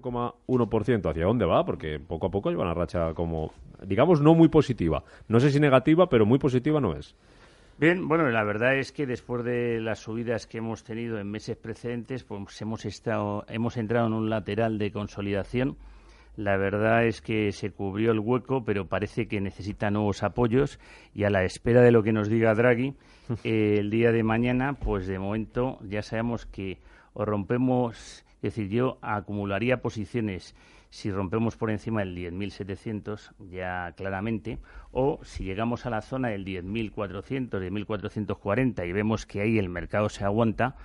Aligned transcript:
0,1%. 0.00 1.10
¿Hacia 1.10 1.24
dónde 1.24 1.44
va? 1.44 1.64
Porque 1.64 1.98
poco 1.98 2.26
a 2.26 2.30
poco 2.30 2.50
lleva 2.50 2.64
una 2.64 2.74
racha 2.74 3.14
como, 3.14 3.52
digamos, 3.82 4.20
no 4.20 4.34
muy 4.34 4.48
positiva. 4.48 5.02
No 5.28 5.40
sé 5.40 5.50
si 5.50 5.60
negativa, 5.60 6.08
pero 6.08 6.26
muy 6.26 6.38
positiva 6.38 6.80
no 6.80 6.94
es. 6.94 7.14
Bien, 7.78 8.08
bueno, 8.08 8.30
la 8.30 8.42
verdad 8.42 8.76
es 8.78 8.90
que 8.90 9.06
después 9.06 9.44
de 9.44 9.80
las 9.80 9.98
subidas 9.98 10.46
que 10.46 10.58
hemos 10.58 10.82
tenido 10.82 11.18
en 11.18 11.30
meses 11.30 11.58
precedentes, 11.58 12.24
pues 12.24 12.62
hemos, 12.62 12.86
estado, 12.86 13.44
hemos 13.48 13.76
entrado 13.76 14.06
en 14.06 14.14
un 14.14 14.30
lateral 14.30 14.78
de 14.78 14.90
consolidación. 14.90 15.76
La 16.36 16.56
verdad 16.56 17.06
es 17.06 17.20
que 17.20 17.52
se 17.52 17.70
cubrió 17.70 18.12
el 18.12 18.20
hueco, 18.20 18.64
pero 18.64 18.86
parece 18.86 19.26
que 19.26 19.40
necesita 19.40 19.90
nuevos 19.90 20.22
apoyos 20.22 20.78
y 21.14 21.24
a 21.24 21.30
la 21.30 21.44
espera 21.44 21.82
de 21.82 21.92
lo 21.92 22.02
que 22.02 22.12
nos 22.12 22.28
diga 22.28 22.54
Draghi 22.54 22.94
eh, 23.44 23.76
el 23.78 23.90
día 23.90 24.10
de 24.12 24.22
mañana, 24.22 24.74
pues 24.74 25.06
de 25.06 25.18
momento 25.18 25.78
ya 25.82 26.02
sabemos 26.02 26.46
que 26.46 26.78
o 27.14 27.24
rompemos, 27.24 28.25
es 28.36 28.54
decir, 28.54 28.68
yo 28.68 28.98
acumularía 29.02 29.80
posiciones 29.80 30.54
si 30.90 31.10
rompemos 31.10 31.56
por 31.56 31.70
encima 31.70 32.00
del 32.00 32.16
10.700 32.16 33.32
ya 33.50 33.92
claramente, 33.96 34.58
o 34.92 35.20
si 35.24 35.44
llegamos 35.44 35.84
a 35.86 35.90
la 35.90 36.02
zona 36.02 36.28
del 36.28 36.44
10.400, 36.44 37.50
10.440 37.50 38.88
y 38.88 38.92
vemos 38.92 39.26
que 39.26 39.40
ahí 39.40 39.58
el 39.58 39.68
mercado 39.68 40.08
se 40.08 40.24
aguanta, 40.24 40.76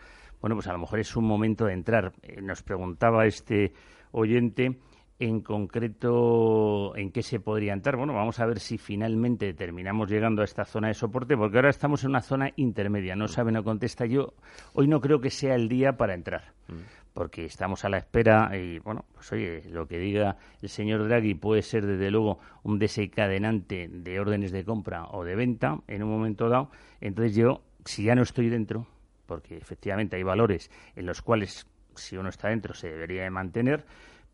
bueno, 0.41 0.55
pues 0.55 0.67
a 0.67 0.73
lo 0.73 0.79
mejor 0.79 0.99
es 0.99 1.15
un 1.15 1.25
momento 1.25 1.65
de 1.65 1.73
entrar. 1.73 2.13
Eh, 2.23 2.41
nos 2.41 2.63
preguntaba 2.63 3.25
este 3.25 3.73
oyente 4.11 4.79
en 5.21 5.41
concreto 5.41 6.95
en 6.95 7.11
qué 7.11 7.21
se 7.21 7.39
podría 7.39 7.73
entrar. 7.73 7.95
Bueno, 7.95 8.13
vamos 8.13 8.39
a 8.39 8.45
ver 8.45 8.59
si 8.59 8.77
finalmente 8.77 9.53
terminamos 9.53 10.09
llegando 10.09 10.41
a 10.41 10.45
esta 10.45 10.65
zona 10.65 10.87
de 10.87 10.93
soporte, 10.95 11.37
porque 11.37 11.57
ahora 11.57 11.69
estamos 11.69 12.03
en 12.03 12.09
una 12.09 12.21
zona 12.21 12.51
intermedia. 12.55 13.15
No 13.15 13.27
sabe, 13.27 13.51
no 13.51 13.63
contesta. 13.63 14.05
Yo 14.05 14.33
hoy 14.73 14.87
no 14.87 14.99
creo 14.99 15.21
que 15.21 15.29
sea 15.29 15.55
el 15.55 15.69
día 15.69 15.97
para 15.97 16.13
entrar. 16.13 16.53
Mm 16.67 17.01
porque 17.13 17.45
estamos 17.45 17.83
a 17.83 17.89
la 17.89 17.97
espera 17.97 18.51
y, 18.57 18.79
bueno, 18.79 19.05
pues 19.13 19.31
oye, 19.31 19.63
lo 19.69 19.87
que 19.87 19.97
diga 19.97 20.37
el 20.61 20.69
señor 20.69 21.07
Draghi 21.07 21.33
puede 21.33 21.61
ser 21.61 21.85
desde 21.85 22.09
luego 22.09 22.39
un 22.63 22.79
desencadenante 22.79 23.89
de 23.89 24.19
órdenes 24.19 24.51
de 24.51 24.63
compra 24.63 25.05
o 25.11 25.23
de 25.23 25.35
venta 25.35 25.79
en 25.87 26.03
un 26.03 26.09
momento 26.09 26.49
dado. 26.49 26.71
Entonces 27.01 27.35
yo, 27.35 27.63
si 27.85 28.03
ya 28.03 28.15
no 28.15 28.21
estoy 28.21 28.49
dentro, 28.49 28.87
porque 29.25 29.57
efectivamente 29.57 30.15
hay 30.15 30.23
valores 30.23 30.71
en 30.95 31.05
los 31.05 31.21
cuales 31.21 31.67
si 31.95 32.17
uno 32.17 32.29
está 32.29 32.49
dentro 32.49 32.73
se 32.73 32.89
debería 32.89 33.23
de 33.23 33.29
mantener, 33.29 33.85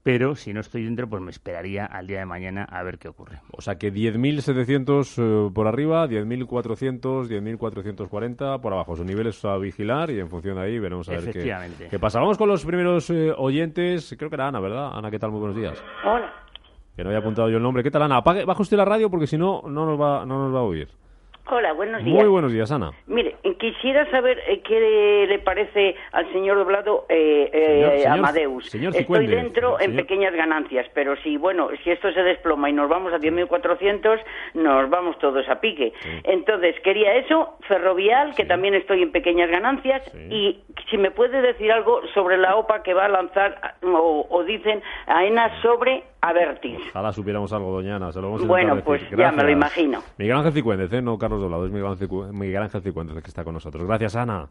pero 0.08 0.36
si 0.36 0.54
no 0.54 0.62
estoy 0.62 0.86
dentro, 0.86 1.06
pues 1.10 1.22
me 1.22 1.32
esperaría 1.32 1.86
al 1.86 2.08
día 2.08 2.20
de 2.20 2.26
mañana 2.26 2.64
a 2.64 2.82
ver 2.82 2.98
qué 2.98 3.10
ocurre. 3.10 3.42
O 3.52 3.62
sea 3.62 3.76
que 3.76 3.94
10.700 3.94 5.16
eh, 5.18 5.52
por 5.54 5.68
arriba, 5.68 6.08
10.400, 6.08 7.28
10.440 7.28 8.62
por 8.62 8.72
abajo. 8.72 8.96
Son 8.96 9.06
niveles 9.06 9.44
a 9.44 9.58
vigilar 9.58 10.10
y 10.10 10.22
en 10.22 10.30
función 10.30 10.56
de 10.56 10.62
ahí 10.62 10.80
veremos 10.80 11.10
a 11.10 11.12
ver 11.12 11.34
qué, 11.34 11.54
qué, 11.90 12.00
pasa. 12.00 12.22
Vamos 12.22 12.38
con 12.38 12.48
los 12.48 12.66
primeros 12.66 13.10
eh, 13.10 13.34
oyentes. 13.38 14.16
Creo 14.18 14.30
que 14.30 14.38
era 14.38 14.48
Ana, 14.48 14.62
¿verdad? 14.62 14.98
Ana, 14.98 15.12
¿qué 15.12 15.20
tal? 15.20 15.32
Muy 15.32 15.42
buenos 15.42 15.58
días. 15.58 15.84
Hola. 16.06 16.32
Que 16.96 17.04
no 17.04 17.10
había 17.10 17.20
apuntado 17.20 17.50
yo 17.50 17.58
el 17.58 17.64
nombre. 17.64 17.84
¿Qué 17.84 17.92
tal, 17.92 18.04
Ana? 18.04 18.20
Apague, 18.20 18.46
baja 18.46 18.62
usted 18.62 18.78
la 18.78 18.86
radio 18.86 19.10
porque 19.10 19.28
si 19.28 19.38
no, 19.38 19.64
no 19.64 19.86
nos 19.86 20.00
va, 20.00 20.26
no 20.26 20.42
nos 20.42 20.56
va 20.56 20.60
a 20.60 20.64
oír. 20.64 20.88
Hola, 21.50 21.72
buenos 21.72 22.04
días. 22.04 22.16
Muy 22.16 22.28
buenos 22.28 22.52
días, 22.52 22.72
Ana. 22.72 22.92
Mire, 23.06 23.36
quisiera 23.58 24.10
saber 24.12 24.38
eh, 24.48 24.62
qué 24.62 25.26
le 25.30 25.40
parece 25.40 25.96
al 26.12 26.30
señor 26.34 26.58
Doblado 26.58 27.06
eh, 27.08 27.50
eh 27.54 28.06
Amadeus. 28.08 28.74
Estoy 28.76 29.28
dentro 29.28 29.80
en 29.80 29.96
pequeñas 29.96 30.34
ganancias, 30.34 30.86
pero 30.94 31.16
si, 31.24 31.38
bueno, 31.38 31.70
si 31.84 31.92
esto 31.92 32.12
se 32.12 32.22
desploma 32.22 32.70
y 32.70 32.74
nos 32.74 32.90
vamos 32.90 33.14
a 33.14 33.20
10.400, 33.20 34.20
nos 34.56 34.90
vamos 34.90 35.18
todos 35.20 35.48
a 35.48 35.62
pique. 35.62 35.94
Entonces, 36.24 36.76
quería 36.84 37.16
eso, 37.16 37.58
Ferrovial, 37.68 38.36
que 38.36 38.44
también 38.44 38.74
estoy 38.74 39.02
en 39.02 39.12
pequeñas 39.12 39.50
ganancias, 39.50 40.04
y 40.30 40.60
si 40.90 40.98
me 40.98 41.12
puede 41.12 41.42
decir 41.42 41.72
algo 41.72 42.02
sobre 42.14 42.38
la 42.38 42.58
OPA 42.58 42.84
que 42.84 42.94
va 42.94 43.06
a 43.06 43.10
lanzar, 43.10 43.76
o, 43.84 44.28
o 44.30 44.44
dicen, 44.44 44.82
AENA 45.06 45.62
sobre 45.62 46.04
Avertis. 46.22 46.80
Ojalá 46.90 47.14
supiéramos 47.14 47.52
algo, 47.54 47.72
doña 47.72 47.96
Ana. 47.98 48.12
Se 48.12 48.20
lo 48.20 48.28
vamos 48.28 48.44
a 48.44 48.48
bueno, 48.48 48.82
pues 48.84 49.02
ya 49.16 49.32
me 49.32 49.44
lo 49.44 49.52
imagino. 49.52 50.02
Miguel 50.18 50.38
Ángel 50.38 50.54
Cicuéndez, 50.54 50.92
¿eh? 50.94 51.02
no 51.02 51.18
Carlos 51.18 51.42
Doblado, 51.42 51.66
es 51.66 51.72
Miguel 51.72 52.62
Ángel 52.62 52.82
Cicuéndez 52.82 53.18
el 53.18 53.24
que 53.24 53.30
está 53.30 53.44
con 53.44 53.54
nosotros. 53.54 53.86
Gracias, 53.86 54.16
Ana. 54.16 54.48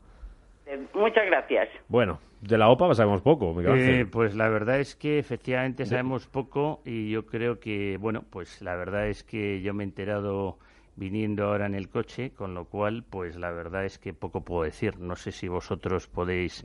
Eh, 0.67 0.81
muchas 0.95 1.27
gracias. 1.27 1.69
Bueno, 1.89 2.19
de 2.41 2.59
la 2.59 2.69
OPA 2.69 2.95
sabemos 2.95 3.23
poco, 3.23 3.55
Miguel 3.55 3.73
Ángel. 3.73 3.95
Eh, 4.01 4.07
pues 4.07 4.35
la 4.35 4.49
verdad 4.49 4.81
es 4.81 4.97
que 4.97 5.19
efectivamente 5.19 5.87
sabemos 5.87 6.27
poco 6.27 6.81
y 6.85 7.11
yo 7.11 7.27
creo 7.27 7.61
que, 7.61 7.97
bueno, 7.99 8.25
pues 8.31 8.63
la 8.63 8.75
verdad 8.77 9.09
es 9.09 9.23
que 9.23 9.61
yo 9.63 9.75
me 9.75 9.85
he 9.85 9.87
enterado 9.87 10.59
viniendo 10.97 11.45
ahora 11.45 11.67
en 11.67 11.75
el 11.75 11.89
coche, 11.89 12.33
con 12.35 12.55
lo 12.55 12.65
cual, 12.65 13.05
pues 13.09 13.37
la 13.37 13.51
verdad 13.53 13.85
es 13.85 13.99
que 13.99 14.13
poco 14.13 14.43
puedo 14.43 14.63
decir. 14.65 14.99
No 14.99 15.15
sé 15.15 15.31
si 15.31 15.47
vosotros 15.49 16.09
podéis 16.09 16.65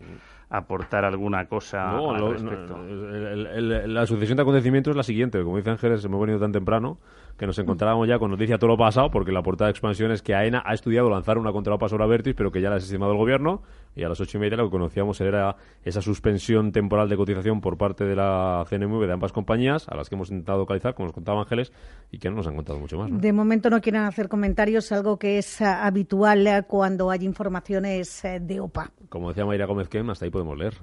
aportar 0.49 1.05
alguna 1.05 1.45
cosa 1.45 1.89
al 1.97 2.31
respecto. 2.31 2.77
la 2.77 4.05
sucesión 4.05 4.37
de 4.37 4.41
acontecimientos 4.41 4.91
es 4.91 4.97
la 4.97 5.03
siguiente. 5.03 5.43
Como 5.43 5.57
dice 5.57 5.69
Ángeles, 5.69 6.03
hemos 6.03 6.19
venido 6.21 6.39
tan 6.39 6.51
temprano 6.51 6.97
que 7.41 7.47
nos 7.47 7.57
encontrábamos 7.57 8.07
ya 8.07 8.19
con 8.19 8.29
noticia 8.29 8.59
todo 8.59 8.67
lo 8.67 8.77
pasado, 8.77 9.09
porque 9.09 9.31
la 9.31 9.41
portada 9.41 9.69
de 9.69 9.71
expansión 9.71 10.11
es 10.11 10.21
que 10.21 10.35
AENA 10.35 10.61
ha 10.63 10.75
estudiado 10.75 11.09
lanzar 11.09 11.39
una 11.39 11.51
contraopa 11.51 11.89
sobre 11.89 12.03
Avertis, 12.03 12.35
pero 12.35 12.51
que 12.51 12.61
ya 12.61 12.69
la 12.69 12.75
ha 12.75 12.77
estimado 12.77 13.13
el 13.13 13.17
gobierno, 13.17 13.63
y 13.95 14.03
a 14.03 14.09
las 14.09 14.21
ocho 14.21 14.37
y 14.37 14.41
media 14.41 14.57
lo 14.57 14.65
que 14.65 14.69
conocíamos 14.69 15.19
era 15.21 15.55
esa 15.83 16.03
suspensión 16.03 16.71
temporal 16.71 17.09
de 17.09 17.17
cotización 17.17 17.59
por 17.59 17.79
parte 17.79 18.05
de 18.05 18.15
la 18.15 18.63
CNMV 18.69 19.07
de 19.07 19.13
ambas 19.13 19.31
compañías, 19.31 19.89
a 19.89 19.95
las 19.95 20.07
que 20.07 20.13
hemos 20.13 20.29
intentado 20.29 20.59
localizar, 20.59 20.93
como 20.93 21.07
nos 21.07 21.15
contaba 21.15 21.39
Ángeles, 21.39 21.73
y 22.11 22.19
que 22.19 22.29
no 22.29 22.35
nos 22.35 22.45
han 22.45 22.55
contado 22.55 22.77
mucho 22.77 22.99
más. 22.99 23.09
De 23.11 23.33
momento 23.33 23.71
no 23.71 23.81
quieren 23.81 24.03
hacer 24.03 24.29
comentarios, 24.29 24.91
algo 24.91 25.17
que 25.17 25.39
es 25.39 25.61
eh, 25.61 25.65
habitual 25.65 26.45
eh, 26.45 26.61
cuando 26.67 27.09
hay 27.09 27.25
informaciones 27.25 28.23
eh, 28.23 28.39
de 28.39 28.59
OPA. 28.59 28.91
Como 29.09 29.29
decía 29.29 29.47
Mayra 29.47 29.65
Gómez 29.65 29.89
Kem, 29.89 30.07
hasta 30.11 30.25
ahí 30.25 30.31
podemos 30.31 30.59
leer. 30.59 30.75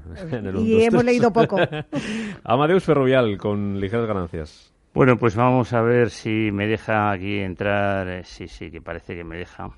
y 0.58 0.82
hemos 0.82 1.04
leído 1.04 1.32
poco. 1.32 1.56
Amadeus 2.42 2.82
Ferrovial, 2.82 3.38
con 3.38 3.78
ligeras 3.78 4.08
ganancias. 4.08 4.74
Bueno, 4.94 5.16
pues 5.18 5.36
vamos 5.36 5.72
a 5.72 5.82
ver 5.82 6.10
si 6.10 6.50
me 6.50 6.66
deja 6.66 7.10
aquí 7.10 7.38
entrar. 7.38 8.08
Eh, 8.08 8.24
sí, 8.24 8.48
sí, 8.48 8.70
que 8.70 8.80
parece 8.80 9.14
que 9.14 9.24
me 9.24 9.36
deja. 9.36 9.70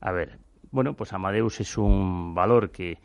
A 0.00 0.12
ver, 0.12 0.38
bueno, 0.70 0.94
pues 0.94 1.12
Amadeus 1.12 1.60
es 1.60 1.76
un 1.76 2.34
valor 2.34 2.70
que 2.70 2.98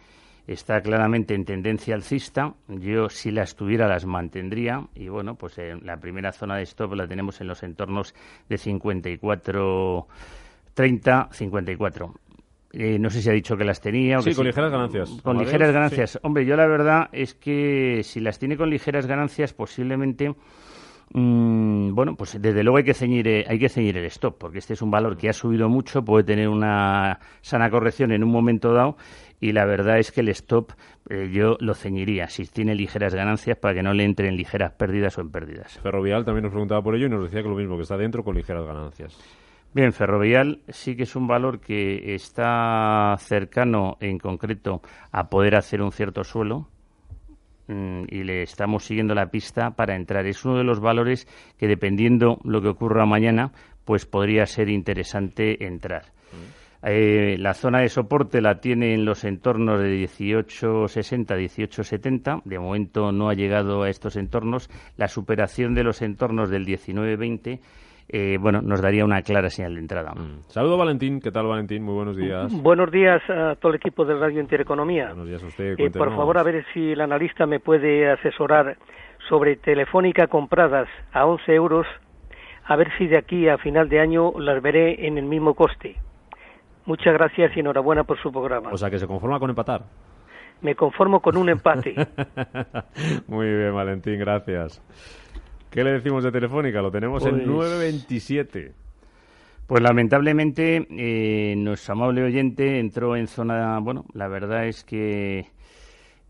está 0.48 0.82
claramente 0.82 1.36
en 1.36 1.46
tendencia 1.46 1.96
alcista. 1.96 2.54
Yo, 2.68 3.10
si 3.10 3.32
las 3.32 3.56
tuviera, 3.56 3.88
las 3.88 4.06
mantendría. 4.06 4.88
Y 4.96 5.10
bueno, 5.10 5.36
pues 5.36 5.58
en 5.58 5.86
la 5.86 5.98
primera 5.98 6.32
zona 6.32 6.58
de 6.58 6.64
stop 6.64 6.94
la 6.94 7.08
tenemos 7.08 7.40
en 7.42 7.48
los 7.48 7.62
entornos 7.64 8.16
de 8.48 8.58
54, 8.58 10.08
30, 10.74 11.30
54. 11.32 12.14
no 12.74 13.10
sé 13.10 13.22
si 13.22 13.30
ha 13.30 13.34
dicho 13.34 13.58
que 13.58 13.66
las 13.66 13.82
tenía. 13.82 14.22
sí, 14.22 14.34
con 14.34 14.46
ligeras 14.46 14.72
ganancias. 14.72 15.10
Con 15.22 15.38
ligeras 15.38 15.72
ganancias. 15.72 16.20
Hombre, 16.24 16.46
yo 16.46 16.56
la 16.56 16.68
verdad 16.68 17.10
es 17.12 17.34
que 17.34 18.02
si 18.04 18.22
las 18.22 18.40
tiene 18.40 18.58
con 18.58 18.70
ligeras 18.70 19.06
ganancias, 19.06 19.54
posiblemente 19.54 20.34
Mm, 21.14 21.94
bueno, 21.94 22.16
pues 22.16 22.42
desde 22.42 22.64
luego 22.64 22.78
hay 22.78 22.84
que 22.84 22.96
ceñir 22.96 23.28
eh, 23.28 23.46
hay 23.48 23.60
que 23.60 23.70
ceñir 23.70 23.98
el 23.98 24.06
stop, 24.06 24.36
porque 24.40 24.58
este 24.58 24.74
es 24.74 24.82
un 24.82 24.90
valor 24.90 25.16
que 25.16 25.30
ha 25.30 25.34
subido 25.34 25.70
mucho, 25.70 26.04
puede 26.04 26.24
tener 26.24 26.50
una 26.50 27.20
sana 27.42 27.70
corrección 27.70 28.12
en 28.12 28.24
un 28.24 28.32
momento 28.32 28.74
dado 28.74 28.98
y 29.40 29.52
la 29.52 29.66
verdad 29.66 30.00
es 30.00 30.12
que 30.12 30.22
el 30.22 30.30
stop 30.30 30.72
eh, 31.10 31.30
yo 31.32 31.56
lo 31.60 31.76
ceñiría 31.76 32.30
si 32.30 32.46
tiene 32.46 32.74
ligeras 32.74 33.14
ganancias 33.14 33.58
para 33.58 33.76
que 33.76 33.84
no 33.84 33.94
le 33.94 34.06
entren 34.06 34.36
ligeras 34.36 34.72
pérdidas 34.72 35.16
o 35.20 35.22
en 35.22 35.30
pérdidas. 35.30 35.78
Ferrovial 35.84 36.26
también 36.26 36.44
nos 36.46 36.52
preguntaba 36.52 36.82
por 36.82 36.96
ello 36.96 37.06
y 37.06 37.10
nos 37.10 37.24
decía 37.24 37.44
que 37.44 37.50
lo 37.50 37.56
mismo, 37.56 37.76
que 37.76 37.84
está 37.84 37.96
dentro 37.96 38.24
con 38.24 38.36
ligeras 38.36 38.66
ganancias. 38.66 39.16
Bien, 39.72 39.94
Ferrovial 39.94 40.62
sí 40.70 40.96
que 40.96 41.04
es 41.04 41.16
un 41.16 41.28
valor 41.28 41.60
que 41.60 42.16
está 42.16 43.16
cercano 43.20 43.98
en 44.00 44.18
concreto 44.18 44.82
a 45.12 45.30
poder 45.30 45.56
hacer 45.56 45.82
un 45.82 45.92
cierto 45.92 46.24
suelo, 46.24 46.70
y 47.68 48.24
le 48.24 48.44
estamos 48.44 48.84
siguiendo 48.86 49.16
la 49.16 49.28
pista 49.28 49.72
para 49.72 49.96
entrar. 49.96 50.26
Es 50.26 50.44
uno 50.46 50.58
de 50.58 50.64
los 50.64 50.80
valores 50.80 51.28
que, 51.58 51.68
dependiendo 51.68 52.40
lo 52.44 52.62
que 52.62 52.68
ocurra 52.68 53.06
mañana, 53.06 53.52
pues 53.86 54.06
podría 54.06 54.46
ser 54.46 54.70
interesante 54.70 55.66
entrar. 55.66 56.04
Mm. 56.32 56.64
Eh, 56.86 57.38
la 57.40 57.54
zona 57.54 57.80
de 57.80 57.88
soporte 57.88 58.42
la 58.42 58.60
tiene 58.60 58.94
en 58.94 59.06
los 59.06 59.24
entornos 59.24 59.80
de 59.80 59.88
1860, 59.88 61.36
1870. 61.36 62.42
De 62.44 62.60
momento 62.60 63.12
no 63.14 63.30
ha 63.30 63.34
llegado 63.34 63.84
a 63.84 63.90
estos 63.90 64.18
entornos. 64.18 64.70
La 64.98 65.08
superación 65.08 65.74
de 65.74 65.84
los 65.84 66.02
entornos 66.02 66.50
del 66.50 66.66
1920 66.66 67.62
eh, 68.16 68.38
bueno, 68.40 68.62
nos 68.62 68.80
daría 68.80 69.04
una 69.04 69.24
clara 69.24 69.50
señal 69.50 69.74
de 69.74 69.80
entrada. 69.80 70.14
Mm. 70.14 70.44
Saludo 70.46 70.78
Valentín, 70.78 71.20
¿qué 71.20 71.32
tal 71.32 71.48
Valentín? 71.48 71.82
Muy 71.82 71.96
buenos 71.96 72.16
días. 72.16 72.54
Buenos 72.62 72.92
días 72.92 73.24
a 73.28 73.56
todo 73.56 73.72
el 73.72 73.78
equipo 73.78 74.06
de 74.06 74.14
Radio 74.14 74.40
Intereconomía. 74.40 75.08
Buenos 75.08 75.28
días 75.28 75.44
a 75.44 75.48
usted. 75.48 75.80
Eh, 75.80 75.90
por 75.90 76.16
favor, 76.16 76.38
a 76.38 76.44
ver 76.44 76.64
si 76.76 76.92
el 76.92 77.02
analista 77.02 77.48
me 77.48 77.60
puede 77.60 78.12
asesorar 78.12 78.78
sobre 79.28 79.56
Telefónica 79.56 80.28
compradas 80.28 80.88
a 81.12 81.26
11 81.26 81.56
euros, 81.56 81.88
a 82.66 82.76
ver 82.76 82.96
si 83.00 83.08
de 83.08 83.18
aquí 83.18 83.50
a 83.50 83.58
final 83.58 83.90
de 83.90 84.00
año 84.00 84.32
las 84.38 84.62
veré 84.62 85.08
en 85.08 85.18
el 85.18 85.26
mismo 85.26 85.56
coste. 85.56 85.96
Muchas 86.86 87.14
gracias 87.14 87.58
y 87.58 87.62
enhorabuena 87.62 88.04
por 88.04 88.22
su 88.22 88.32
programa. 88.32 88.70
O 88.72 88.78
sea, 88.78 88.92
que 88.92 89.00
se 89.00 89.08
conforma 89.08 89.40
con 89.40 89.50
empatar. 89.50 89.86
Me 90.62 90.76
conformo 90.76 91.20
con 91.20 91.36
un 91.36 91.50
empate. 91.50 91.96
Muy 93.28 93.48
bien, 93.48 93.74
Valentín, 93.74 94.20
gracias. 94.20 94.84
¿Qué 95.74 95.84
le 95.84 95.94
decimos 95.94 96.24
de 96.24 96.32
Telefónica? 96.32 96.84
Lo 96.84 96.92
tenemos 96.92 97.26
en 97.26 97.48
927. 97.48 98.62
Pues, 98.62 98.76
pues 99.66 99.82
lamentablemente 99.82 100.86
eh, 100.92 101.56
nuestro 101.58 101.94
amable 101.94 102.22
oyente 102.22 102.78
entró 102.78 103.16
en 103.16 103.26
zona, 103.26 103.80
bueno, 103.80 104.06
la 104.14 104.28
verdad 104.28 104.68
es 104.68 104.84
que 104.84 105.48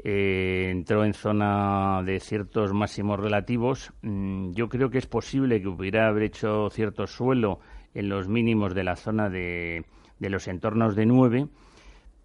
eh, 0.01 0.69
entró 0.72 1.04
en 1.04 1.13
zona 1.13 2.04
de 2.06 2.22
ciertos 2.22 2.72
máximos 2.72 3.19
relativos. 3.19 3.92
Mm, 4.01 4.54
yo 4.54 4.69
creo 4.69 4.90
que 4.90 5.00
es 5.00 5.07
posible 5.07 5.62
que 5.62 5.68
hubiera 5.68 6.07
haber 6.07 6.24
hecho 6.24 6.69
cierto 6.69 7.06
suelo 7.06 7.60
en 7.94 8.07
los 8.07 8.30
mínimos 8.30 8.74
de 8.74 8.86
la 8.86 8.95
zona 8.95 9.30
de, 9.30 9.84
de 10.19 10.30
los 10.30 10.48
entornos 10.48 10.95
de 10.95 11.06
9 11.06 11.48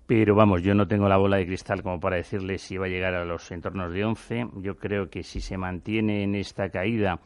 pero 0.08 0.34
vamos, 0.34 0.62
yo 0.62 0.74
no 0.74 0.88
tengo 0.88 1.06
la 1.06 1.18
bola 1.18 1.36
de 1.36 1.44
cristal 1.46 1.82
como 1.82 2.00
para 2.00 2.16
decirle 2.16 2.56
si 2.56 2.78
va 2.78 2.86
a 2.86 2.88
llegar 2.88 3.12
a 3.14 3.26
los 3.26 3.50
entornos 3.50 3.92
de 3.92 4.06
11. 4.06 4.48
Yo 4.62 4.78
creo 4.78 5.10
que 5.10 5.22
si 5.22 5.42
se 5.42 5.58
mantiene 5.58 6.22
en 6.22 6.34
esta 6.34 6.70
caída, 6.70 7.20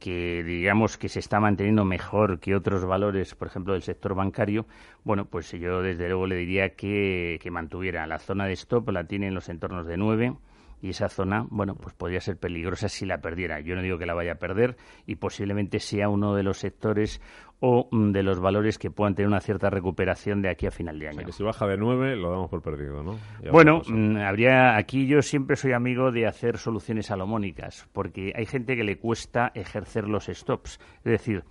que 0.00 0.42
digamos 0.42 0.98
que 0.98 1.08
se 1.08 1.20
está 1.20 1.38
manteniendo 1.38 1.84
mejor 1.84 2.40
que 2.40 2.56
otros 2.56 2.84
valores, 2.86 3.36
por 3.36 3.46
ejemplo, 3.46 3.74
del 3.74 3.82
sector 3.82 4.16
bancario, 4.16 4.66
bueno, 5.04 5.26
pues 5.26 5.52
yo 5.52 5.80
desde 5.80 6.08
luego 6.08 6.26
le 6.26 6.34
diría 6.34 6.70
que, 6.70 7.38
que 7.40 7.52
mantuviera 7.52 8.04
la 8.08 8.18
zona 8.18 8.46
de 8.46 8.54
stop, 8.54 8.88
la 8.90 9.04
tiene 9.04 9.28
en 9.28 9.34
los 9.34 9.48
entornos 9.48 9.86
de 9.86 9.96
9 9.96 10.34
y 10.84 10.90
esa 10.90 11.08
zona, 11.08 11.46
bueno, 11.48 11.76
pues 11.76 11.94
podría 11.94 12.20
ser 12.20 12.36
peligrosa 12.36 12.90
si 12.90 13.06
la 13.06 13.16
perdiera. 13.16 13.58
Yo 13.60 13.74
no 13.74 13.80
digo 13.80 13.96
que 13.96 14.04
la 14.04 14.12
vaya 14.12 14.32
a 14.32 14.34
perder 14.34 14.76
y 15.06 15.16
posiblemente 15.16 15.80
sea 15.80 16.10
uno 16.10 16.34
de 16.34 16.42
los 16.42 16.58
sectores 16.58 17.22
o 17.60 17.88
mm, 17.90 18.12
de 18.12 18.22
los 18.22 18.38
valores 18.38 18.76
que 18.76 18.90
puedan 18.90 19.14
tener 19.14 19.28
una 19.28 19.40
cierta 19.40 19.70
recuperación 19.70 20.42
de 20.42 20.50
aquí 20.50 20.66
a 20.66 20.70
final 20.70 20.98
de 20.98 21.08
año. 21.08 21.24
que 21.24 21.32
si 21.32 21.42
baja 21.42 21.66
de 21.66 21.78
9 21.78 22.16
lo 22.16 22.30
damos 22.30 22.50
por 22.50 22.60
perdido, 22.60 23.02
¿no? 23.02 23.16
bueno, 23.50 23.80
mm, 23.88 24.18
habría 24.18 24.76
aquí 24.76 25.06
yo 25.06 25.22
siempre 25.22 25.56
soy 25.56 25.72
amigo 25.72 26.12
de 26.12 26.26
hacer 26.26 26.58
soluciones 26.58 27.06
salomónicas, 27.06 27.88
porque 27.94 28.34
hay 28.36 28.44
gente 28.44 28.76
que 28.76 28.84
le 28.84 28.98
cuesta 28.98 29.52
ejercer 29.54 30.06
los 30.06 30.26
stops, 30.26 30.78
es 30.98 31.12
decir, 31.12 31.44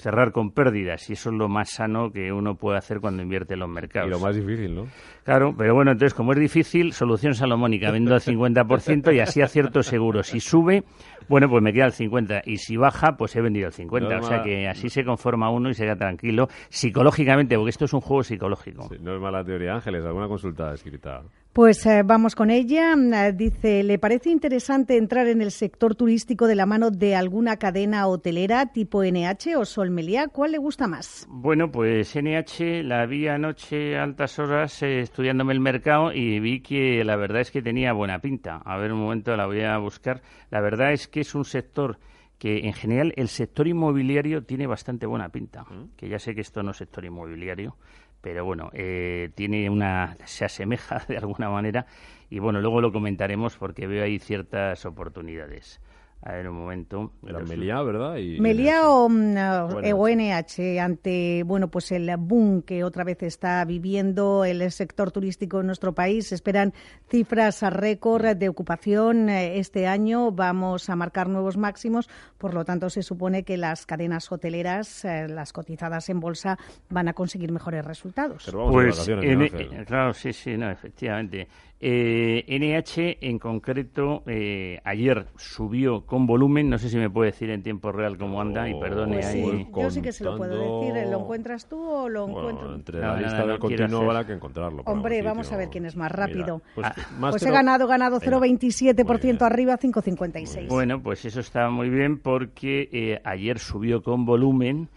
cerrar 0.00 0.32
con 0.32 0.50
pérdidas 0.50 1.08
y 1.10 1.12
eso 1.12 1.30
es 1.30 1.36
lo 1.36 1.48
más 1.48 1.70
sano 1.70 2.10
que 2.10 2.32
uno 2.32 2.56
puede 2.56 2.78
hacer 2.78 3.00
cuando 3.00 3.22
invierte 3.22 3.54
en 3.54 3.60
los 3.60 3.68
mercados. 3.68 4.08
Y 4.08 4.10
lo 4.10 4.18
más 4.18 4.34
difícil, 4.34 4.74
¿no? 4.74 4.86
Claro, 5.24 5.54
pero 5.56 5.74
bueno, 5.74 5.92
entonces 5.92 6.14
como 6.14 6.32
es 6.32 6.40
difícil, 6.40 6.92
solución 6.92 7.34
salomónica, 7.34 7.90
vendo 7.90 8.14
al 8.14 8.20
50% 8.20 9.14
y 9.14 9.20
así 9.20 9.42
acierto 9.42 9.82
seguro. 9.82 10.22
Si 10.22 10.40
sube, 10.40 10.84
bueno, 11.28 11.48
pues 11.48 11.62
me 11.62 11.72
queda 11.72 11.86
el 11.86 11.92
50 11.92 12.42
y 12.44 12.56
si 12.56 12.76
baja, 12.76 13.16
pues 13.16 13.36
he 13.36 13.40
vendido 13.40 13.66
el 13.66 13.72
50. 13.72 14.18
o 14.18 14.22
sea 14.22 14.42
que 14.42 14.66
así 14.68 14.88
se 14.88 15.04
conforma 15.04 15.50
uno 15.50 15.70
y 15.70 15.74
se 15.74 15.84
queda 15.84 15.96
tranquilo 15.96 16.48
psicológicamente, 16.68 17.56
porque 17.56 17.70
esto 17.70 17.84
es 17.84 17.92
un 17.92 18.00
juego 18.00 18.22
psicológico. 18.22 18.88
no 19.00 19.14
es 19.14 19.20
mala 19.20 19.44
teoría, 19.44 19.74
Ángeles. 19.74 20.04
¿Alguna 20.04 20.28
consulta 20.28 20.72
escrita? 20.72 21.22
Pues 21.52 21.84
eh, 21.84 22.02
vamos 22.04 22.36
con 22.36 22.48
ella. 22.48 22.94
Eh, 22.94 23.32
dice, 23.32 23.82
¿le 23.82 23.98
parece 23.98 24.30
interesante 24.30 24.96
entrar 24.96 25.26
en 25.26 25.42
el 25.42 25.50
sector 25.50 25.96
turístico 25.96 26.46
de 26.46 26.54
la 26.54 26.64
mano 26.64 26.92
de 26.92 27.16
alguna 27.16 27.56
cadena 27.56 28.06
hotelera 28.06 28.66
tipo 28.66 29.02
NH 29.02 29.56
o 29.56 29.64
Solmelia? 29.64 30.28
¿Cuál 30.28 30.52
le 30.52 30.58
gusta 30.58 30.86
más? 30.86 31.26
Bueno, 31.28 31.72
pues 31.72 32.14
NH 32.14 32.84
la 32.84 33.04
vi 33.06 33.26
anoche 33.26 33.98
a 33.98 34.04
altas 34.04 34.38
horas 34.38 34.80
eh, 34.84 35.00
estudiándome 35.00 35.52
el 35.52 35.58
mercado 35.58 36.12
y 36.12 36.38
vi 36.38 36.60
que 36.60 37.02
la 37.04 37.16
verdad 37.16 37.40
es 37.40 37.50
que 37.50 37.62
tenía 37.62 37.92
buena 37.94 38.20
pinta. 38.20 38.62
A 38.64 38.76
ver, 38.76 38.92
un 38.92 39.00
momento 39.00 39.36
la 39.36 39.46
voy 39.46 39.62
a 39.62 39.76
buscar. 39.78 40.22
La 40.50 40.60
verdad 40.60 40.92
es 40.92 41.08
que 41.08 41.18
es 41.18 41.34
un 41.34 41.44
sector 41.44 41.98
que 42.38 42.60
en 42.60 42.72
general 42.72 43.12
el 43.16 43.28
sector 43.28 43.68
inmobiliario 43.68 44.44
tiene 44.44 44.66
bastante 44.66 45.04
buena 45.04 45.28
pinta, 45.28 45.64
mm. 45.64 45.96
que 45.96 46.08
ya 46.08 46.18
sé 46.18 46.34
que 46.34 46.40
esto 46.40 46.62
no 46.62 46.70
es 46.70 46.78
sector 46.78 47.04
inmobiliario, 47.04 47.76
pero 48.20 48.44
bueno, 48.44 48.70
eh, 48.72 49.30
tiene 49.34 49.70
una, 49.70 50.16
se 50.24 50.44
asemeja 50.44 51.04
de 51.08 51.18
alguna 51.18 51.48
manera 51.50 51.86
y 52.28 52.38
bueno, 52.38 52.60
luego 52.60 52.80
lo 52.80 52.92
comentaremos 52.92 53.56
porque 53.56 53.86
veo 53.86 54.04
ahí 54.04 54.18
ciertas 54.18 54.84
oportunidades. 54.86 55.80
A 56.22 56.32
ver, 56.32 56.50
un 56.50 56.56
momento. 56.56 57.12
Era 57.26 57.38
Meliá, 57.40 57.80
¿verdad? 57.82 58.16
Y 58.16 58.38
Meliá 58.40 58.90
o, 58.90 59.08
NH 59.08 60.78
ante, 60.78 61.42
bueno, 61.46 61.70
pues 61.70 61.92
el 61.92 62.14
boom 62.18 62.60
que 62.60 62.84
otra 62.84 63.04
vez 63.04 63.22
está 63.22 63.64
viviendo 63.64 64.44
el 64.44 64.70
sector 64.70 65.12
turístico 65.12 65.60
en 65.60 65.66
nuestro 65.66 65.94
país. 65.94 66.30
esperan 66.32 66.74
cifras 67.08 67.62
a 67.62 67.70
récord 67.70 68.36
de 68.36 68.50
ocupación 68.50 69.30
eh, 69.30 69.58
este 69.58 69.86
año. 69.86 70.30
Vamos 70.30 70.90
a 70.90 70.96
marcar 70.96 71.30
nuevos 71.30 71.56
máximos. 71.56 72.10
Por 72.36 72.52
lo 72.52 72.66
tanto, 72.66 72.90
se 72.90 73.02
supone 73.02 73.42
que 73.42 73.56
las 73.56 73.86
cadenas 73.86 74.30
hoteleras, 74.30 75.06
eh, 75.06 75.26
las 75.26 75.54
cotizadas 75.54 76.10
en 76.10 76.20
bolsa, 76.20 76.58
van 76.90 77.08
a 77.08 77.14
conseguir 77.14 77.50
mejores 77.50 77.82
resultados. 77.82 78.42
Pero 78.44 78.58
vamos 78.58 78.74
pues, 78.74 79.08
eh, 79.08 79.84
claro, 79.86 80.12
sí, 80.12 80.34
sí, 80.34 80.54
no, 80.58 80.70
efectivamente. 80.70 81.48
Eh, 81.82 82.44
NH 82.46 83.26
en 83.26 83.38
concreto 83.38 84.22
eh, 84.26 84.80
ayer 84.84 85.28
subió 85.36 86.04
con 86.04 86.26
volumen, 86.26 86.68
no 86.68 86.76
sé 86.76 86.90
si 86.90 86.98
me 86.98 87.08
puede 87.08 87.30
decir 87.30 87.48
en 87.48 87.62
tiempo 87.62 87.90
real 87.90 88.18
cómo 88.18 88.38
anda 88.38 88.68
y 88.68 88.78
perdone 88.78 89.14
pues 89.14 89.26
ahí. 89.26 89.66
Yo 89.74 89.90
sí 89.90 90.02
que 90.02 90.12
se 90.12 90.24
lo 90.24 90.36
puedo 90.36 90.82
decir, 90.82 91.08
¿lo 91.08 91.20
encuentras 91.20 91.66
tú 91.66 91.82
o 91.82 92.08
lo 92.10 92.28
encuentro? 92.28 92.74
Entre 92.74 93.00
la 93.00 93.16
lista 93.16 93.46
del 93.46 93.58
continuo 93.58 94.02
habrá 94.02 94.26
que 94.26 94.34
encontrarlo. 94.34 94.82
Hombre, 94.84 95.22
vamos 95.22 95.50
a 95.52 95.56
ver 95.56 95.70
quién 95.70 95.86
es 95.86 95.96
más 95.96 96.12
rápido. 96.12 96.60
pues, 96.74 96.86
ah, 96.86 96.94
pues 97.30 97.42
he 97.44 97.50
ganado, 97.50 97.86
ganado 97.86 98.20
0,27% 98.20 99.40
arriba, 99.40 99.78
5,56. 99.78 100.68
Bueno, 100.68 101.02
pues 101.02 101.24
eso 101.24 101.40
está 101.40 101.70
muy 101.70 101.88
bien 101.88 102.18
porque 102.18 102.90
eh, 102.92 103.22
ayer 103.24 103.58
subió 103.58 104.02
con 104.02 104.26
volumen 104.26 104.90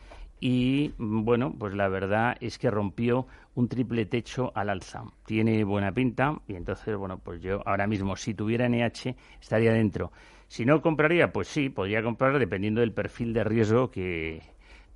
y 0.45 0.91
bueno, 0.97 1.55
pues 1.57 1.73
la 1.73 1.87
verdad 1.87 2.35
es 2.41 2.57
que 2.57 2.69
rompió 2.69 3.27
un 3.55 3.69
triple 3.69 4.05
techo 4.05 4.51
al 4.55 4.69
alza. 4.69 5.05
Tiene 5.25 5.63
buena 5.63 5.93
pinta 5.93 6.41
y 6.49 6.55
entonces, 6.55 6.97
bueno, 6.97 7.17
pues 7.17 7.41
yo 7.41 7.61
ahora 7.65 7.87
mismo 7.87 8.17
si 8.17 8.33
tuviera 8.33 8.67
NH 8.67 9.15
estaría 9.39 9.71
dentro. 9.71 10.11
Si 10.49 10.65
no 10.65 10.81
compraría, 10.81 11.31
pues 11.31 11.47
sí, 11.47 11.69
podría 11.69 12.03
comprar 12.03 12.37
dependiendo 12.39 12.81
del 12.81 12.91
perfil 12.91 13.31
de 13.31 13.45
riesgo 13.45 13.89
que 13.89 14.41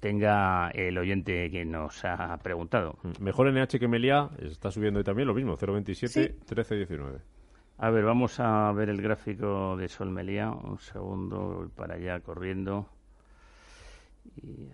tenga 0.02 0.70
el 0.72 0.98
oyente 0.98 1.50
que 1.50 1.64
nos 1.64 2.04
ha 2.04 2.38
preguntado. 2.44 3.00
Mm, 3.04 3.24
mejor 3.24 3.50
NH 3.50 3.80
que 3.80 3.88
Melia, 3.88 4.30
está 4.40 4.70
subiendo 4.70 5.02
también 5.02 5.30
lo 5.30 5.34
mismo, 5.34 5.56
0,27, 5.56 6.40
13,19. 6.46 7.22
A 7.78 7.90
ver, 7.90 8.04
vamos 8.04 8.38
a 8.42 8.70
ver 8.74 8.90
el 8.90 9.02
gráfico 9.02 9.78
de 9.78 9.88
Sol 9.88 10.12
Melia. 10.12 10.52
Un 10.52 10.78
segundo, 10.80 11.38
voy 11.56 11.68
para 11.70 11.96
allá 11.96 12.20
corriendo. 12.20 12.90
Y 14.36 14.68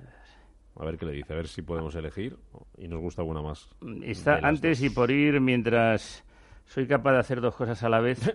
a 0.75 0.85
ver 0.85 0.97
qué 0.97 1.05
le 1.05 1.13
dice, 1.13 1.33
a 1.33 1.35
ver 1.35 1.47
si 1.47 1.61
podemos 1.61 1.95
elegir 1.95 2.37
y 2.77 2.87
nos 2.87 2.99
gusta 2.99 3.21
alguna 3.21 3.41
más. 3.41 3.69
Está 4.03 4.37
antes 4.37 4.81
y 4.81 4.89
por 4.89 5.11
ir 5.11 5.39
mientras 5.39 6.23
soy 6.65 6.87
capaz 6.87 7.13
de 7.13 7.19
hacer 7.19 7.41
dos 7.41 7.55
cosas 7.55 7.83
a 7.83 7.89
la 7.89 7.99
vez. 7.99 8.33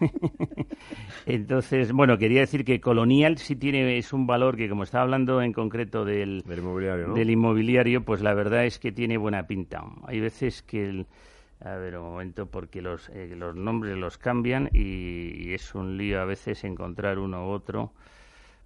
Entonces, 1.26 1.92
bueno, 1.92 2.18
quería 2.18 2.40
decir 2.40 2.64
que 2.64 2.80
Colonial 2.80 3.38
sí 3.38 3.54
tiene, 3.54 3.96
es 3.96 4.12
un 4.12 4.26
valor 4.26 4.56
que, 4.56 4.68
como 4.68 4.82
estaba 4.82 5.04
hablando 5.04 5.40
en 5.40 5.52
concreto 5.52 6.04
del, 6.04 6.42
del 6.42 6.58
inmobiliario, 6.58 7.08
¿no? 7.08 7.14
del 7.14 7.30
inmobiliario, 7.30 8.04
pues 8.04 8.20
la 8.20 8.34
verdad 8.34 8.64
es 8.64 8.78
que 8.78 8.90
tiene 8.90 9.16
buena 9.16 9.46
pinta. 9.46 9.82
Hay 10.06 10.20
veces 10.20 10.62
que 10.62 10.88
el, 10.88 11.06
a 11.60 11.76
ver, 11.76 11.96
un 11.96 12.10
momento, 12.10 12.46
porque 12.46 12.82
los, 12.82 13.08
eh, 13.10 13.34
los 13.36 13.54
nombres 13.54 13.96
los 13.96 14.18
cambian 14.18 14.68
y, 14.72 15.48
y, 15.48 15.54
es 15.54 15.74
un 15.74 15.96
lío 15.96 16.20
a 16.20 16.24
veces 16.24 16.64
encontrar 16.64 17.18
uno 17.18 17.46
u 17.46 17.50
otro. 17.50 17.92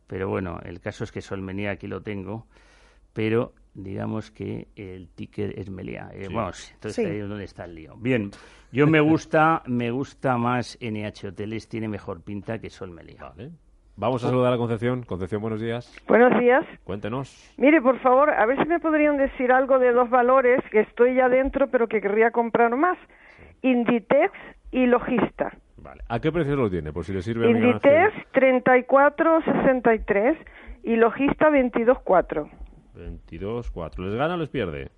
Pero 0.07 0.29
bueno, 0.29 0.59
el 0.65 0.81
caso 0.81 1.05
es 1.05 1.13
que 1.13 1.21
Solmenía 1.21 1.73
aquí 1.73 1.87
lo 1.87 2.01
tengo 2.01 2.47
pero 3.19 3.53
digamos 3.75 4.31
que 4.31 4.69
el 4.77 5.09
ticket 5.09 5.59
es 5.59 5.69
Melia. 5.69 6.09
Eh, 6.13 6.29
vamos, 6.33 6.71
entonces 6.75 7.05
ahí 7.05 7.19
es 7.19 7.29
donde 7.29 7.47
está 7.47 7.65
el 7.65 7.75
lío. 7.75 7.97
Bien, 7.97 8.31
yo 8.71 8.87
me 8.87 9.01
gusta, 9.01 9.65
me 9.67 9.91
gusta 9.91 10.39
más 10.39 10.79
NH 10.81 11.27
Hoteles, 11.27 11.69
tiene 11.69 11.89
mejor 11.89 12.23
pinta 12.23 12.61
que 12.61 12.71
Sol 12.71 12.93
Melia. 12.93 13.33
Vamos 13.97 14.23
a 14.23 14.29
saludar 14.29 14.53
a 14.53 14.57
Concepción. 14.57 15.03
Concepción, 15.03 15.43
buenos 15.43 15.61
días. 15.61 15.93
Buenos 16.07 16.39
días. 16.39 16.65
Cuéntenos. 16.85 17.53
Mire, 17.57 17.83
por 17.83 17.99
favor, 17.99 18.31
a 18.31 18.47
ver 18.47 18.63
si 18.63 18.69
me 18.69 18.79
podrían 18.79 19.17
decir 19.17 19.51
algo 19.51 19.81
de 19.81 19.91
dos 19.91 20.09
valores 20.09 20.61
que 20.71 20.83
estoy 20.83 21.17
ya 21.17 21.29
dentro, 21.29 21.67
pero 21.67 21.89
que 21.89 22.01
querría 22.01 22.31
comprar 22.31 22.77
más. 22.77 22.99
Inditex 23.63 24.33
y 24.71 24.87
Logista. 24.87 25.59
Vale. 25.77 26.05
¿A 26.07 26.21
qué 26.21 26.31
precio 26.31 26.55
lo 26.55 26.71
tiene? 26.71 26.93
Por 26.93 27.05
si 27.05 27.13
le 27.13 27.23
sirve 27.23 27.51
Inditex 27.51 28.15
34.63 28.33 30.37
y 30.85 30.95
Logista 30.95 31.51
22.4. 31.51 32.49
22-4. 32.99 33.99
¿Les 33.99 34.15
gana 34.15 34.35
o 34.35 34.37
les 34.37 34.49
pierde? 34.49 34.91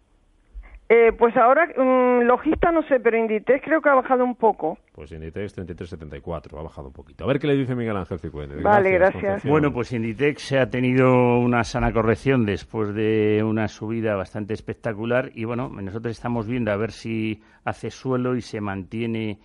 Eh, 0.93 1.13
pues 1.17 1.37
ahora, 1.37 1.67
mm, 1.67 2.23
logista 2.23 2.73
no 2.73 2.83
sé, 2.83 2.99
pero 2.99 3.17
Inditex 3.17 3.63
creo 3.65 3.81
que 3.81 3.89
ha 3.89 3.95
bajado 3.95 4.25
un 4.25 4.35
poco. 4.35 4.77
Pues 4.93 5.13
Inditex 5.13 5.57
33-74, 5.57 6.59
ha 6.59 6.63
bajado 6.65 6.89
un 6.89 6.93
poquito. 6.93 7.23
A 7.23 7.29
ver 7.29 7.39
qué 7.39 7.47
le 7.47 7.55
dice 7.55 7.77
Miguel 7.77 7.97
Ángel 7.97 8.19
Cicuende. 8.19 8.61
Vale, 8.61 8.91
gracias. 8.91 9.45
Bueno, 9.45 9.73
pues 9.73 9.93
Inditex 9.93 10.43
se 10.43 10.59
ha 10.59 10.69
tenido 10.69 11.39
una 11.39 11.63
sana 11.63 11.93
corrección 11.93 12.45
después 12.45 12.93
de 12.93 13.41
una 13.45 13.69
subida 13.69 14.17
bastante 14.17 14.53
espectacular 14.53 15.31
y 15.33 15.45
bueno, 15.45 15.69
nosotros 15.69 16.11
estamos 16.11 16.49
viendo 16.49 16.73
a 16.73 16.77
ver 16.77 16.91
si 16.91 17.41
hace 17.65 17.93
suelo 17.93 18.35
y 18.35 18.41
se 18.41 18.61
mantiene 18.61 19.39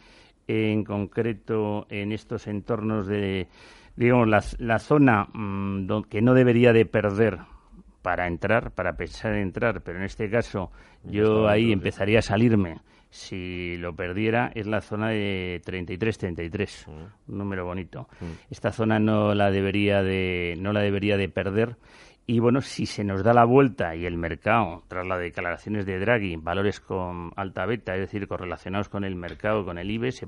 en 0.47 0.83
concreto 0.83 1.85
en 1.91 2.11
estos 2.11 2.47
entornos 2.47 3.05
de, 3.05 3.49
digamos, 3.95 4.27
la, 4.27 4.41
la 4.57 4.79
zona 4.79 5.27
mm, 5.31 6.05
que 6.09 6.23
no 6.23 6.33
debería 6.33 6.73
de 6.73 6.87
perder 6.87 7.37
para 8.05 8.27
entrar, 8.27 8.69
para 8.69 8.95
pensar 8.95 9.33
en 9.33 9.39
entrar, 9.41 9.81
pero 9.81 9.97
en 9.97 10.03
este 10.03 10.29
caso 10.29 10.69
yo 11.05 11.47
ahí 11.47 11.71
empezaría 11.71 12.19
a 12.19 12.21
salirme 12.21 12.77
si 13.09 13.77
lo 13.77 13.95
perdiera 13.95 14.51
es 14.53 14.67
la 14.67 14.81
zona 14.81 15.09
de 15.09 15.59
33-33, 15.65 16.85
mm. 16.85 16.91
un 17.31 17.37
número 17.39 17.65
bonito. 17.65 18.07
Mm. 18.21 18.51
Esta 18.51 18.71
zona 18.71 18.99
no 18.99 19.33
la 19.33 19.49
debería 19.49 20.03
de 20.03 20.53
no 20.59 20.71
la 20.71 20.81
debería 20.81 21.17
de 21.17 21.29
perder 21.29 21.77
y 22.27 22.37
bueno, 22.39 22.61
si 22.61 22.85
se 22.85 23.03
nos 23.03 23.23
da 23.23 23.33
la 23.33 23.43
vuelta 23.43 23.95
y 23.95 24.05
el 24.05 24.17
mercado, 24.17 24.83
tras 24.87 25.07
las 25.07 25.19
declaraciones 25.19 25.87
de 25.87 25.97
Draghi, 25.97 26.35
valores 26.35 26.79
con 26.79 27.31
alta 27.35 27.65
beta, 27.65 27.95
es 27.95 28.01
decir, 28.01 28.27
correlacionados 28.27 28.87
con 28.87 29.03
el 29.03 29.15
mercado, 29.15 29.65
con 29.65 29.79
el 29.79 29.89
IBE, 29.89 30.11
se 30.11 30.27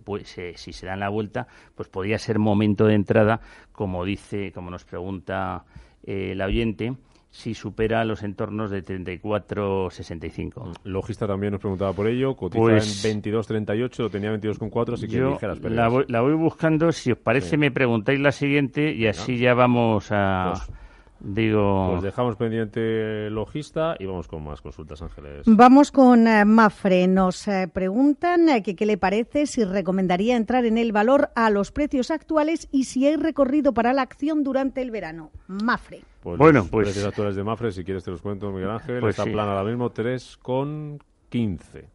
si 0.55 0.73
se 0.73 0.85
dan 0.87 1.01
la 1.01 1.09
vuelta, 1.09 1.45
pues 1.75 1.89
podría 1.89 2.17
ser 2.17 2.39
momento 2.39 2.85
de 2.85 2.95
entrada, 2.95 3.39
como 3.71 4.03
dice, 4.03 4.51
como 4.51 4.71
nos 4.71 4.83
pregunta 4.83 5.63
eh, 6.03 6.31
el 6.31 6.41
oyente, 6.41 6.95
si 7.37 7.53
supera 7.53 8.03
los 8.03 8.23
entornos 8.23 8.71
de 8.71 8.83
34,65. 8.83 10.69
Mm, 10.69 10.71
Logista 10.85 11.27
también 11.27 11.51
nos 11.51 11.61
preguntaba 11.61 11.93
por 11.93 12.07
ello, 12.07 12.35
cotiza 12.35 12.59
pues 12.59 13.05
en 13.05 13.21
22,38, 13.21 13.99
lo 13.99 14.09
tenía 14.09 14.33
22,4, 14.33 14.93
así 14.95 15.07
que 15.07 15.21
ligeras 15.21 15.61
la 15.61 15.87
voy, 15.87 16.05
la 16.07 16.21
voy 16.21 16.33
buscando, 16.33 16.91
si 16.91 17.11
os 17.11 17.19
parece 17.19 17.57
me 17.57 17.69
preguntáis 17.69 18.19
la 18.19 18.31
siguiente 18.31 18.91
y 18.91 19.05
así 19.05 19.37
ya 19.37 19.53
vamos 19.53 20.07
a... 20.09 20.53
Pues 20.55 20.77
Digo. 21.19 21.89
Pues 21.91 22.03
dejamos 22.03 22.35
pendiente 22.35 23.29
logista 23.29 23.95
y 23.99 24.05
vamos 24.05 24.27
con 24.27 24.43
más 24.43 24.61
consultas, 24.61 25.01
Ángeles. 25.01 25.43
Vamos 25.45 25.91
con 25.91 26.27
eh, 26.27 26.45
Mafre. 26.45 27.07
Nos 27.07 27.47
eh, 27.47 27.69
preguntan 27.71 28.49
eh, 28.49 28.63
que 28.63 28.75
qué 28.75 28.85
le 28.85 28.97
parece, 28.97 29.47
si 29.47 29.63
recomendaría 29.63 30.35
entrar 30.35 30.65
en 30.65 30.77
el 30.77 30.91
valor 30.91 31.29
a 31.35 31.49
los 31.49 31.71
precios 31.71 32.11
actuales 32.11 32.67
y 32.71 32.85
si 32.85 33.07
hay 33.07 33.15
recorrido 33.15 33.73
para 33.73 33.93
la 33.93 34.03
acción 34.03 34.43
durante 34.43 34.81
el 34.81 34.91
verano. 34.91 35.31
Mafre. 35.47 36.01
Pues 36.21 36.37
bueno, 36.37 36.59
los 36.59 36.69
pues. 36.69 36.87
precios 36.87 37.05
actuales 37.05 37.35
de 37.35 37.43
Mafre, 37.43 37.71
si 37.71 37.83
quieres 37.83 38.03
te 38.03 38.11
los 38.11 38.21
cuento, 38.21 38.51
Miguel 38.51 38.71
Ángel. 38.71 38.99
Pues 38.99 39.13
está 39.13 39.23
sí. 39.23 39.31
plan 39.31 39.47
ahora 39.47 39.63
mismo 39.63 39.91
3,15. 39.91 41.85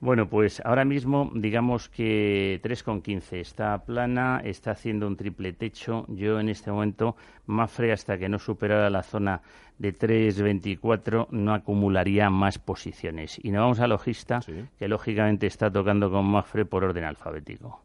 Bueno, 0.00 0.30
pues 0.30 0.62
ahora 0.64 0.86
mismo 0.86 1.30
digamos 1.34 1.90
que 1.90 2.58
3,15 2.62 3.38
está 3.38 3.76
plana, 3.84 4.40
está 4.42 4.70
haciendo 4.70 5.06
un 5.06 5.14
triple 5.14 5.52
techo. 5.52 6.06
Yo 6.08 6.40
en 6.40 6.48
este 6.48 6.72
momento, 6.72 7.16
Mafre, 7.44 7.92
hasta 7.92 8.16
que 8.16 8.30
no 8.30 8.38
superara 8.38 8.88
la 8.88 9.02
zona 9.02 9.42
de 9.78 9.94
3,24, 9.94 11.28
no 11.32 11.52
acumularía 11.52 12.30
más 12.30 12.58
posiciones. 12.58 13.38
Y 13.42 13.50
nos 13.50 13.60
vamos 13.60 13.80
a 13.80 13.86
Logista, 13.86 14.40
que 14.78 14.88
lógicamente 14.88 15.46
está 15.46 15.70
tocando 15.70 16.10
con 16.10 16.24
Mafre 16.24 16.64
por 16.64 16.82
orden 16.82 17.04
alfabético. 17.04 17.82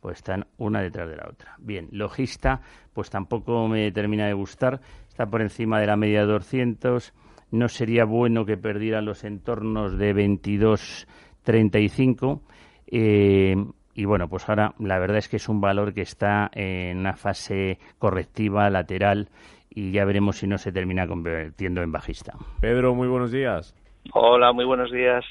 Pues 0.00 0.16
están 0.16 0.48
una 0.58 0.80
detrás 0.80 1.08
de 1.08 1.16
la 1.16 1.28
otra. 1.28 1.54
Bien, 1.58 1.88
Logista, 1.92 2.60
pues 2.92 3.08
tampoco 3.08 3.68
me 3.68 3.92
termina 3.92 4.26
de 4.26 4.32
gustar. 4.32 4.80
Está 5.08 5.26
por 5.26 5.40
encima 5.40 5.78
de 5.78 5.86
la 5.86 5.96
media 5.96 6.22
de 6.22 6.32
200. 6.32 7.12
No 7.52 7.68
sería 7.68 8.04
bueno 8.04 8.44
que 8.44 8.56
perdiera 8.56 9.00
los 9.00 9.22
entornos 9.22 9.96
de 9.96 10.12
22 10.12 11.06
35. 11.42 12.40
Eh, 12.86 13.54
y 13.94 14.04
bueno, 14.04 14.28
pues 14.28 14.48
ahora 14.48 14.74
la 14.78 14.98
verdad 14.98 15.18
es 15.18 15.28
que 15.28 15.36
es 15.36 15.48
un 15.48 15.60
valor 15.60 15.92
que 15.94 16.02
está 16.02 16.50
en 16.54 16.98
una 16.98 17.14
fase 17.14 17.78
correctiva, 17.98 18.70
lateral, 18.70 19.28
y 19.70 19.92
ya 19.92 20.04
veremos 20.04 20.36
si 20.36 20.46
no 20.46 20.58
se 20.58 20.72
termina 20.72 21.06
convirtiendo 21.06 21.82
en 21.82 21.92
bajista. 21.92 22.32
Pedro, 22.60 22.94
muy 22.94 23.08
buenos 23.08 23.32
días. 23.32 23.74
Hola, 24.12 24.52
muy 24.52 24.64
buenos 24.64 24.90
días. 24.90 25.24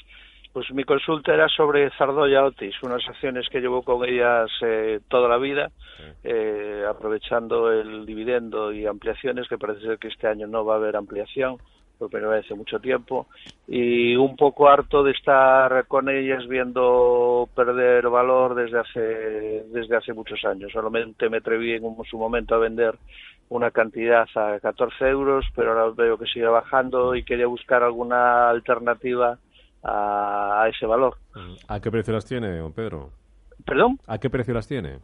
Pues 0.52 0.70
mi 0.72 0.84
consulta 0.84 1.32
era 1.32 1.48
sobre 1.48 1.90
Zardoya 1.96 2.44
Otis, 2.44 2.74
unas 2.82 3.08
acciones 3.08 3.48
que 3.50 3.60
llevo 3.60 3.82
con 3.82 4.06
ellas 4.06 4.50
eh, 4.60 5.00
toda 5.08 5.26
la 5.26 5.38
vida, 5.38 5.70
eh, 6.22 6.84
aprovechando 6.88 7.72
el 7.72 8.04
dividendo 8.04 8.70
y 8.70 8.86
ampliaciones, 8.86 9.48
que 9.48 9.56
parece 9.56 9.80
ser 9.80 9.98
que 9.98 10.08
este 10.08 10.28
año 10.28 10.46
no 10.46 10.64
va 10.64 10.74
a 10.74 10.76
haber 10.76 10.96
ampliación 10.96 11.56
por 12.02 12.10
primera 12.10 12.32
vez 12.32 12.44
hace 12.44 12.54
mucho 12.54 12.80
tiempo, 12.80 13.28
y 13.68 14.16
un 14.16 14.36
poco 14.36 14.68
harto 14.68 15.04
de 15.04 15.12
estar 15.12 15.86
con 15.86 16.08
ellas 16.08 16.48
viendo 16.48 17.48
perder 17.54 18.08
valor 18.08 18.56
desde 18.56 18.80
hace, 18.80 19.64
desde 19.68 19.96
hace 19.96 20.12
muchos 20.12 20.44
años. 20.44 20.72
Solamente 20.72 21.28
me 21.28 21.36
atreví 21.36 21.74
en 21.74 21.82
su 22.10 22.18
momento 22.18 22.56
a 22.56 22.58
vender 22.58 22.98
una 23.50 23.70
cantidad 23.70 24.26
a 24.34 24.58
14 24.58 25.08
euros, 25.08 25.44
pero 25.54 25.70
ahora 25.70 25.94
veo 25.96 26.18
que 26.18 26.26
sigue 26.26 26.46
bajando 26.46 27.14
y 27.14 27.22
quería 27.22 27.46
buscar 27.46 27.84
alguna 27.84 28.50
alternativa 28.50 29.38
a, 29.84 30.68
ese 30.68 30.86
valor. 30.86 31.16
¿A 31.68 31.78
qué 31.78 31.90
precio 31.90 32.12
las 32.12 32.24
tiene, 32.24 32.56
don 32.56 32.72
Pedro? 32.72 33.10
¿Perdón? 33.64 34.00
¿A 34.08 34.18
qué 34.18 34.28
precio 34.28 34.54
las 34.54 34.66
tiene? 34.66 34.98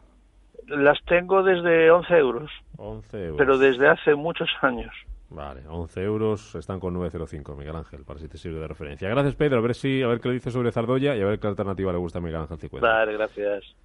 Las 0.67 0.97
tengo 1.05 1.43
desde 1.43 1.91
11 1.91 2.13
euros. 2.17 2.51
11 2.77 3.23
euros. 3.23 3.37
Pero 3.37 3.57
desde 3.57 3.87
hace 3.87 4.15
muchos 4.15 4.49
años. 4.61 4.93
Vale, 5.31 5.61
11 5.67 6.01
euros, 6.01 6.55
están 6.55 6.79
con 6.79 6.95
9,05, 6.95 7.55
Miguel 7.55 7.75
Ángel, 7.75 8.03
para 8.03 8.19
si 8.19 8.27
te 8.27 8.37
sirve 8.37 8.59
de 8.59 8.67
referencia. 8.67 9.07
Gracias, 9.09 9.35
Pedro. 9.35 9.59
A 9.59 9.61
ver 9.61 9.75
si 9.75 10.01
a 10.01 10.07
ver 10.07 10.19
qué 10.19 10.29
le 10.29 10.35
dice 10.35 10.49
sobre 10.49 10.71
Zardoya 10.71 11.15
y 11.15 11.21
a 11.21 11.25
ver 11.25 11.39
qué 11.39 11.47
alternativa 11.47 11.91
le 11.91 11.99
gusta 11.99 12.17
a 12.17 12.21
Miguel 12.21 12.41
Ángel 12.41 12.57
50. 12.57 12.87
Vale, 12.87 13.13
gracias. 13.13 13.75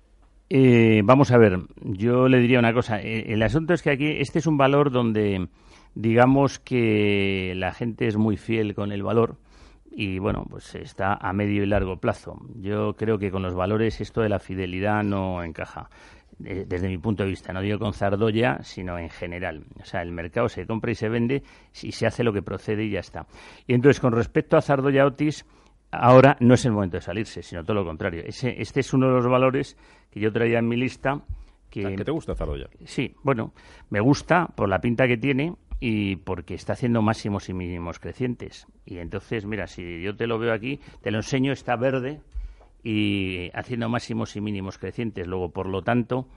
Eh, 0.49 1.03
vamos 1.05 1.31
a 1.33 1.39
ver, 1.39 1.59
yo 1.83 2.29
le 2.29 2.39
diría 2.39 2.59
una 2.59 2.73
cosa. 2.73 3.01
Eh, 3.01 3.33
el 3.33 3.43
asunto 3.43 3.75
es 3.75 3.83
que 3.83 3.91
aquí 3.91 4.07
este 4.19 4.39
es 4.39 4.47
un 4.47 4.57
valor 4.57 4.91
donde 4.91 5.49
digamos 5.95 6.59
que 6.59 7.53
la 7.57 7.73
gente 7.73 8.07
es 8.07 8.17
muy 8.17 8.37
fiel 8.37 8.75
con 8.75 8.93
el 8.93 9.03
valor 9.03 9.37
y 9.91 10.19
bueno, 10.19 10.45
pues 10.49 10.75
está 10.75 11.15
a 11.15 11.33
medio 11.33 11.63
y 11.63 11.67
largo 11.67 11.99
plazo. 11.99 12.37
Yo 12.57 12.95
creo 12.95 13.19
que 13.19 13.31
con 13.31 13.43
los 13.43 13.55
valores 13.55 14.01
esto 14.01 14.23
de 14.23 14.29
la 14.29 14.39
fidelidad 14.39 15.03
no 15.03 15.43
encaja 15.43 15.89
desde 16.39 16.89
mi 16.89 16.99
punto 16.99 17.23
de 17.23 17.31
vista, 17.31 17.53
no 17.53 17.61
digo 17.61 17.79
con 17.79 17.93
Zardoya, 17.93 18.63
sino 18.63 18.99
en 18.99 19.11
general. 19.11 19.65
O 19.81 19.85
sea, 19.85 20.03
el 20.03 20.13
mercado 20.13 20.49
se 20.49 20.67
compra 20.67 20.93
y 20.93 20.95
se 20.95 21.09
vende 21.09 21.43
y 21.83 21.93
se 21.93 22.07
hace 22.07 22.25
lo 22.25 22.33
que 22.33 22.43
procede 22.43 22.85
y 22.85 22.91
ya 22.91 23.01
está. 23.01 23.27
Y 23.67 23.75
entonces, 23.75 24.01
con 24.01 24.13
respecto 24.13 24.57
a 24.57 24.63
Zardoya 24.63 25.07
Otis, 25.07 25.47
ahora 25.91 26.37
no 26.41 26.55
es 26.55 26.65
el 26.65 26.73
momento 26.73 26.97
de 26.97 27.03
salirse, 27.03 27.43
sino 27.43 27.63
todo 27.63 27.75
lo 27.75 27.85
contrario. 27.85 28.23
Ese, 28.25 28.61
este 28.61 28.81
es 28.81 28.93
uno 28.93 29.09
de 29.09 29.15
los 29.15 29.27
valores 29.27 29.77
que 30.11 30.21
yo 30.21 30.33
traía 30.33 30.59
en 30.59 30.69
mi 30.69 30.77
lista. 30.77 31.23
Que, 31.71 31.97
¿Qué 31.97 32.05
te 32.05 32.13
gusta 32.13 32.35
Zardoya? 32.35 32.69
Sí, 32.85 33.15
bueno, 33.23 33.53
me 33.91 34.01
gusta 34.01 34.47
por 34.47 34.69
la 34.69 34.81
pinta 34.81 35.07
que 35.09 35.17
tiene 35.17 35.55
y 35.81 36.17
porque 36.17 36.55
está 36.55 36.75
haciendo 36.75 37.03
máximos 37.03 37.49
y 37.49 37.55
mínimos 37.55 37.99
crecientes. 37.99 38.67
Y 38.87 38.99
entonces, 38.99 39.45
mira, 39.45 39.67
si 39.67 40.03
yo 40.03 40.17
te 40.17 40.27
lo 40.27 40.39
veo 40.39 40.53
aquí, 40.53 40.81
te 41.03 41.11
lo 41.11 41.19
enseño, 41.19 41.53
está 41.53 41.77
verde, 41.77 42.21
y 42.85 43.51
haciendo 43.55 43.89
máximos 43.89 44.37
y 44.37 44.41
mínimos 44.43 44.79
crecientes. 44.79 45.27
Luego, 45.27 45.51
por 45.51 45.67
lo 45.67 45.83
tanto, 45.83 46.29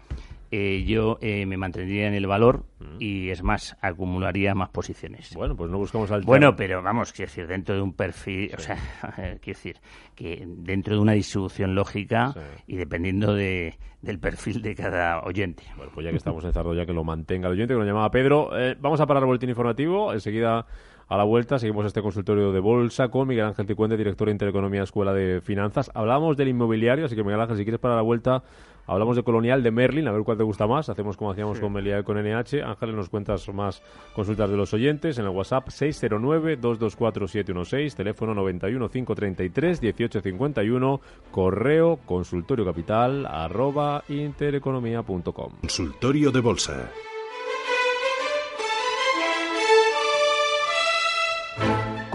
eh, 0.50 0.86
yo 0.88 1.18
eh, 1.20 1.46
me 1.46 1.58
mantendría 1.58 2.08
en 2.08 2.14
el 2.14 2.26
valor 2.26 2.64
mm. 2.80 2.96
y 3.00 3.30
es 3.30 3.44
más, 3.44 3.76
acumularía 3.82 4.56
más 4.56 4.70
posiciones. 4.70 5.36
Bueno, 5.36 5.58
pues 5.58 5.70
no 5.70 5.78
buscamos 5.78 6.10
al 6.10 6.22
Bueno, 6.22 6.56
pero 6.56 6.82
vamos, 6.82 7.12
quiero 7.12 7.30
decir, 7.30 7.48
dentro 7.48 7.76
de 7.76 7.82
un 7.82 7.94
perfil, 7.94 8.52
o 8.58 8.60
sea, 8.60 8.78
quiero 9.42 9.58
decir, 9.58 9.78
que 10.16 10.46
dentro 10.48 10.96
de 10.96 11.02
una 11.02 11.12
distribución 11.12 11.76
lógica 11.76 12.34
y 12.66 12.78
dependiendo 12.78 13.34
de, 13.34 13.76
del 14.02 14.20
perfil 14.20 14.62
de 14.62 14.74
cada 14.74 15.20
oyente. 15.24 15.64
Bueno, 15.76 15.92
pues 15.94 16.06
ya 16.06 16.12
que 16.12 16.18
estamos 16.18 16.46
en 16.46 16.52
ya 16.52 16.86
que 16.86 16.94
lo 16.94 17.04
mantenga 17.04 17.48
el 17.48 17.54
oyente, 17.54 17.74
que 17.74 17.78
nos 17.80 17.88
llamaba 17.88 18.10
Pedro. 18.10 18.58
Eh, 18.58 18.78
vamos 18.80 19.02
a 19.02 19.06
parar 19.06 19.24
el 19.24 19.28
boletín 19.28 19.50
informativo, 19.50 20.14
enseguida 20.14 20.66
a 21.10 21.18
la 21.18 21.24
vuelta 21.24 21.58
seguimos 21.58 21.86
este 21.86 22.02
consultorio 22.02 22.52
de 22.52 22.60
bolsa 22.60 23.08
con 23.08 23.30
Miguel 23.30 23.46
Ángel 23.46 23.66
Ticuente, 23.66 23.96
director 23.96 24.28
de 24.28 24.34
Intereconomía 24.34 24.84
Escuela 24.84 25.14
de 25.14 25.40
Finanzas. 25.42 25.90
Hablamos 25.94 26.36
del 26.36 26.50
inmobiliario, 26.50 27.06
así 27.06 27.16
que 27.16 27.24
Miguel 27.24 27.40
Ángel, 27.40 27.56
si 27.58 27.64
quieres 27.64 27.80
para 27.80 27.96
la 27.96 28.02
vuelta, 28.02 28.44
hablamos 28.86 29.16
de 29.16 29.24
Colonial, 29.24 29.64
de 29.64 29.72
Merlin, 29.72 30.10
a 30.10 30.12
ver 30.12 30.24
cuál 30.24 30.38
te 30.38 30.44
gusta 30.44 30.68
más. 30.68 30.90
Hacemos 30.90 31.16
como 31.16 31.32
hacíamos 31.32 31.62
con 31.62 31.72
Melia 31.72 32.00
y 32.00 32.04
con 32.04 32.18
NH. 32.18 32.62
Ángel, 32.62 32.94
nos 32.96 33.08
cuentas 33.08 33.48
más 33.54 33.82
consultas 34.14 34.50
de 34.50 34.58
los 34.58 34.74
oyentes 34.74 35.18
en 35.18 35.24
el 35.26 35.32
WhatsApp 35.32 35.70
609-224-716, 35.70 37.96
teléfono 37.96 38.36
91-533-1851, 38.44 41.00
correo 41.32 42.00
consultorio 42.06 42.66
capital 42.66 43.26
arroba 43.26 44.04
intereconomía.com. 44.10 45.54
Consultorio 45.62 46.32
de 46.32 46.42
bolsa. 46.42 46.92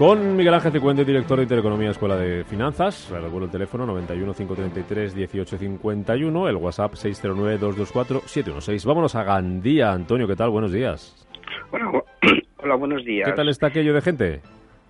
Con 0.03 0.35
Miguel 0.35 0.53
Ángel 0.53 0.73
Cicuente, 0.73 1.05
director 1.05 1.37
de 1.37 1.43
Intereconomía 1.43 1.91
Escuela 1.91 2.17
de 2.17 2.43
Finanzas. 2.43 3.09
Recuerdo 3.09 3.45
el 3.45 3.51
teléfono 3.51 3.85
91 3.85 4.33
533 4.33 5.15
1851, 5.15 6.49
el 6.49 6.57
WhatsApp 6.57 6.95
609 6.95 7.57
224 7.57 8.19
716. 8.27 8.85
Vámonos 8.85 9.15
a 9.15 9.23
Gandía. 9.23 9.93
Antonio, 9.93 10.27
¿qué 10.27 10.35
tal? 10.35 10.49
Buenos 10.49 10.73
días. 10.73 11.25
Hola, 12.57 12.75
buenos 12.75 13.05
días. 13.05 13.29
¿Qué 13.29 13.33
tal 13.33 13.47
está 13.47 13.67
aquello 13.67 13.93
de 13.93 14.01
gente? 14.01 14.41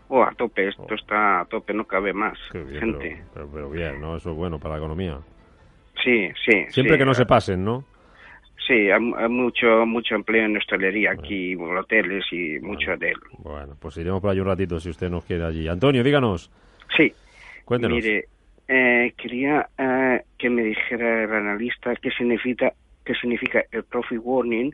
Oh, 0.08 0.24
a 0.24 0.32
tope, 0.32 0.70
esto 0.70 0.88
oh. 0.90 0.96
está 0.96 1.42
a 1.42 1.46
tope, 1.46 1.76
no 1.76 1.86
cabe 1.86 2.12
más 2.12 2.40
gente. 2.52 3.24
Pero, 3.36 3.70
bien, 3.70 4.02
¿no? 4.02 4.18
Eso 4.18 4.32
es 4.32 4.36
bueno 4.36 4.58
para 4.58 4.74
la 4.74 4.80
economía. 4.80 5.20
Sí, 6.04 6.32
sí. 6.44 6.66
Siempre 6.70 6.98
que 6.98 7.06
no 7.06 7.14
se 7.14 7.28
pasen, 7.28 7.64
¿no? 7.64 7.84
Sí, 8.66 8.90
hay, 8.90 9.00
mucho 9.30 9.86
mucho 9.86 10.16
empleo 10.16 10.46
en 10.46 10.58
hostelería 10.58 11.12
aquí, 11.12 11.56
hoteles 11.56 12.26
y 12.32 12.60
mucho 12.60 12.96
de 12.98 13.10
él. 13.10 13.18
Bueno, 13.40 13.76
pues 13.80 13.98
iremos 13.98 14.22
por 14.22 14.30
allí 14.30 14.40
un 14.40 14.48
ratito 14.48 14.80
si 14.80 14.90
usted 14.90 15.10
nos 15.10 15.26
quiere 15.26 15.44
allí. 15.44 15.68
Antonio, 15.68 16.04
díganos. 16.04 16.50
Sí. 16.96 17.14
Cuéntenos. 17.66 17.98
Mire, 17.98 18.30
eh, 18.68 19.14
quería 19.18 19.68
eh, 19.78 20.22
que 20.38 20.50
me 20.50 20.64
dijera 20.64 21.24
el 21.24 21.34
analista 21.34 21.96
qué 21.98 22.10
significa 22.12 22.74
qué 23.04 23.14
significa 23.16 23.64
el 23.72 23.84
profit 23.84 24.20
warning, 24.24 24.74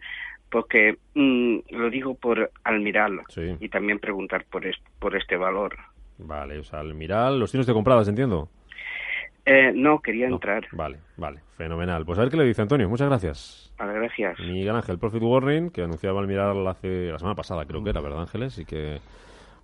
porque 0.52 0.98
mm, 1.16 1.58
lo 1.72 1.90
digo 1.90 2.14
por 2.16 2.52
Almiral 2.64 3.22
y 3.60 3.70
también 3.70 4.00
preguntar 4.00 4.46
por, 4.52 4.64
por 5.00 5.16
este 5.16 5.36
valor. 5.36 5.76
Vale, 6.20 6.60
o 6.60 6.64
sea, 6.64 6.80
Almiral, 6.80 7.40
los 7.40 7.52
tienes 7.52 7.66
de 7.66 7.74
compradas, 7.74 8.08
entiendo. 8.08 8.50
Eh, 9.52 9.72
no, 9.74 10.00
quería 10.00 10.28
entrar. 10.28 10.68
Vale, 10.74 11.00
vale, 11.18 11.40
fenomenal. 11.58 12.06
Pues 12.06 12.20
a 12.20 12.22
ver 12.22 12.30
qué 12.30 12.38
le 12.38 12.46
dice 12.46 12.62
Antonio. 12.62 12.88
Muchas 12.88 13.08
gracias. 13.08 13.74
Vale, 13.80 13.94
gracias. 13.94 14.40
Miguel 14.42 14.76
Ángel, 14.76 15.00
Profit 15.00 15.24
Warning, 15.24 15.72
que 15.72 15.82
anunciaba 15.82 16.20
al 16.20 16.28
mirar 16.28 16.56
hace 16.68 17.08
la 17.08 17.18
semana 17.18 17.34
pasada, 17.34 17.66
creo 17.66 17.84
que 17.84 17.90
era, 17.90 18.00
¿verdad, 18.00 18.22
Ángeles? 18.22 18.60
Y 18.60 18.66
que 18.66 19.00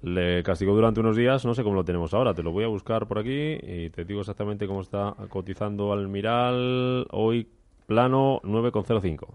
le 0.02 0.42
castigó 0.42 0.74
durante 0.74 1.02
unos 1.02 1.16
días, 1.16 1.46
no 1.46 1.54
sé 1.54 1.62
cómo 1.62 1.76
lo 1.76 1.84
tenemos 1.84 2.16
ahora, 2.16 2.34
te 2.34 2.42
lo 2.42 2.52
voy 2.52 2.64
a 2.64 2.68
buscar 2.68 3.06
por 3.06 3.20
aquí 3.20 3.58
y 3.62 3.92
te 3.92 4.06
digo 4.06 4.22
exactamente 4.22 4.66
cómo 4.66 4.82
está 4.82 5.14
cotizando 5.30 5.94
Almiral 5.94 7.06
hoy 7.12 7.48
plano 7.86 8.40
9,05. 8.42 9.28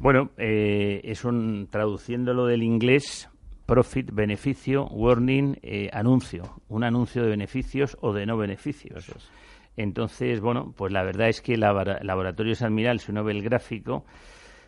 Bueno, 0.00 0.32
eh, 0.36 1.00
es 1.04 1.24
un, 1.24 1.68
traduciéndolo 1.70 2.44
del 2.44 2.62
inglés, 2.62 3.30
profit, 3.64 4.12
beneficio, 4.12 4.84
warning, 4.88 5.56
eh, 5.62 5.88
anuncio. 5.94 6.42
Un 6.68 6.84
anuncio 6.84 7.22
de 7.22 7.30
beneficios 7.30 7.96
o 8.02 8.12
de 8.12 8.26
no 8.26 8.36
beneficios. 8.36 9.10
Entonces, 9.76 10.40
bueno, 10.40 10.74
pues 10.76 10.92
la 10.92 11.02
verdad 11.02 11.28
es 11.28 11.40
que 11.40 11.56
Laboratorios 11.56 12.62
Admiral, 12.62 13.00
si 13.00 13.10
uno 13.10 13.24
ve 13.24 13.32
el 13.32 13.42
gráfico, 13.42 14.04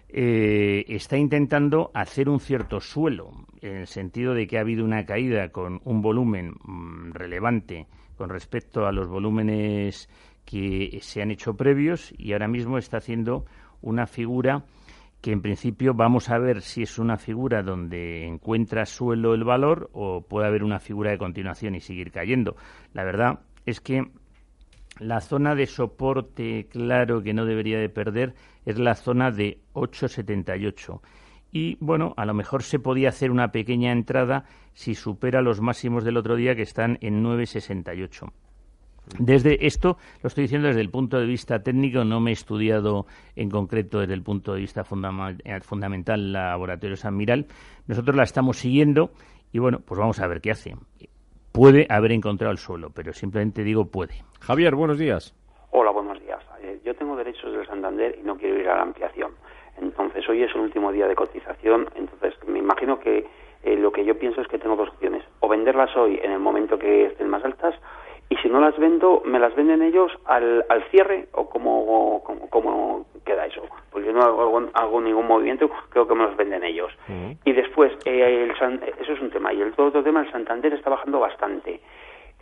eh, 0.09 0.85
está 0.89 1.17
intentando 1.17 1.91
hacer 1.93 2.29
un 2.29 2.41
cierto 2.41 2.81
suelo, 2.81 3.33
en 3.61 3.79
el 3.79 3.87
sentido 3.87 4.33
de 4.33 4.47
que 4.47 4.59
ha 4.59 4.61
habido 4.61 4.85
una 4.85 5.05
caída 5.05 5.49
con 5.49 5.81
un 5.85 6.03
volumen 6.03 6.55
mm, 6.63 7.13
relevante 7.13 7.89
con 8.17 8.31
respecto 8.31 8.87
a 8.87 8.93
los 8.93 9.09
volúmenes 9.09 10.09
que 10.45 10.99
se 11.03 11.21
han 11.21 11.31
hecho 11.31 11.57
previos 11.57 12.15
y 12.17 12.33
ahora 12.33 12.49
mismo 12.49 12.79
está 12.79 12.99
haciendo 12.99 13.45
una 13.81 14.07
figura 14.07 14.65
que 15.21 15.33
en 15.33 15.41
principio 15.41 15.95
vamos 15.95 16.29
a 16.29 16.39
ver 16.39 16.61
si 16.61 16.83
es 16.83 16.99
una 16.99 17.17
figura 17.17 17.63
donde 17.63 18.27
encuentra 18.27 18.85
suelo 18.85 19.35
el 19.35 19.43
valor 19.43 19.89
o 19.95 20.21
puede 20.21 20.47
haber 20.47 20.63
una 20.63 20.79
figura 20.79 21.11
de 21.11 21.19
continuación 21.19 21.75
y 21.75 21.81
seguir 21.81 22.13
cayendo. 22.13 22.57
La 22.93 23.05
verdad 23.05 23.41
es 23.65 23.81
que 23.81 24.03
la 25.01 25.21
zona 25.21 25.55
de 25.55 25.67
soporte 25.67 26.69
claro 26.71 27.23
que 27.23 27.35
no 27.35 27.45
debería 27.45 27.79
de 27.79 27.89
perder 27.89 28.35
es 28.65 28.79
la 28.79 28.95
zona 28.95 29.31
de 29.31 29.59
878 29.73 31.03
y 31.55 31.77
bueno, 31.79 32.15
a 32.17 32.27
lo 32.27 32.35
mejor 32.35 32.65
se 32.65 32.81
podía 32.81 33.11
hacer 33.11 33.31
una 33.31 33.53
pequeña 33.53 33.93
entrada 33.93 34.45
si 34.73 34.97
supera 34.97 35.41
los 35.41 35.61
máximos 35.61 36.03
del 36.03 36.17
otro 36.17 36.35
día 36.35 36.57
que 36.57 36.63
están 36.63 36.99
en 37.01 37.23
968. 37.23 38.27
Desde 39.21 39.65
esto 39.65 39.97
lo 40.23 40.29
estoy 40.29 40.43
diciendo 40.43 40.67
desde 40.67 40.81
el 40.81 40.91
punto 40.91 41.19
de 41.21 41.27
vista 41.27 41.63
técnico, 41.63 42.05
no 42.05 42.19
me 42.19 42.31
he 42.31 42.33
estudiado 42.33 43.07
en 43.37 43.51
concreto 43.51 44.01
desde 44.01 44.15
el 44.15 44.23
punto 44.23 44.55
de 44.55 44.61
vista 44.61 44.85
eh, 45.45 45.61
fundamental 45.61 46.33
Laboratorios 46.33 47.05
Admiral. 47.05 47.47
Nosotros 47.87 48.17
la 48.17 48.25
estamos 48.25 48.59
siguiendo 48.59 49.13
y 49.53 49.61
bueno, 49.61 49.79
pues 49.79 49.99
vamos 49.99 50.19
a 50.19 50.27
ver 50.27 50.41
qué 50.41 50.51
hace. 50.51 50.75
Puede 51.55 51.87
haber 51.89 52.11
encontrado 52.11 52.51
el 52.51 52.59
suelo, 52.59 52.91
pero 52.93 53.13
simplemente 53.13 53.63
digo 53.63 53.87
puede. 53.87 54.25
Javier, 54.41 54.75
buenos 54.75 54.99
días. 54.99 55.37
Hola, 55.71 55.93
buenos 55.93 56.21
días. 56.21 56.41
Eh, 56.61 56.81
yo 56.85 56.97
tengo 56.97 57.15
derechos 57.15 57.53
del 57.53 57.65
Santander 57.65 58.19
y 58.21 58.25
no 58.25 58.37
quiero 58.37 58.59
ir 58.59 58.69
a 58.69 58.75
la 58.75 58.83
ampliación. 58.83 59.31
Entonces, 59.81 60.29
hoy 60.29 60.43
es 60.43 60.53
el 60.53 60.63
último 60.63 60.91
día 60.91 61.07
de 61.07 61.15
cotización, 61.15 61.89
entonces 61.95 62.35
me 62.49 62.59
imagino 62.59 62.99
que 62.99 63.29
eh, 63.63 63.77
lo 63.77 63.93
que 63.93 64.05
yo 64.05 64.19
pienso 64.19 64.41
es 64.41 64.49
que 64.49 64.59
tengo 64.59 64.75
dos 64.75 64.89
opciones. 64.89 65.23
O 65.39 65.49
venderlas 65.49 65.97
hoy 65.97 66.19
en 66.25 66.33
el 66.33 66.41
momento 66.41 66.77
que 66.77 67.07
estén 67.07 67.29
más 67.29 67.45
altas 67.45 67.77
y 68.31 68.37
si 68.37 68.49
no 68.49 68.61
las 68.61 68.77
vendo, 68.79 69.23
¿me 69.25 69.39
las 69.39 69.55
venden 69.55 69.83
ellos 69.83 70.11
al, 70.25 70.65
al 70.69 70.83
cierre 70.91 71.29
o 71.33 71.49
cómo, 71.49 72.23
cómo, 72.51 73.07
queda 73.25 73.47
eso? 73.47 73.63
Pues 73.91 74.05
yo 74.05 74.13
no 74.13 74.23
hago, 74.23 75.01
ningún 75.01 75.27
movimiento, 75.27 75.71
creo 75.91 76.09
que 76.09 76.15
me 76.15 76.25
los 76.25 76.37
venden 76.37 76.65
ellos. 76.65 76.93
Y 77.45 77.53
después, 77.53 77.93
eh, 78.05 78.51
eso 79.01 79.13
es 79.13 79.21
un 79.21 79.31
tema. 79.31 79.53
Y 79.53 79.61
el 79.61 79.73
otro 79.77 80.03
tema, 80.03 80.23
el 80.23 80.33
Santander 80.33 80.73
está 80.73 80.91
bajando 80.91 81.21
bastante. 81.21 81.81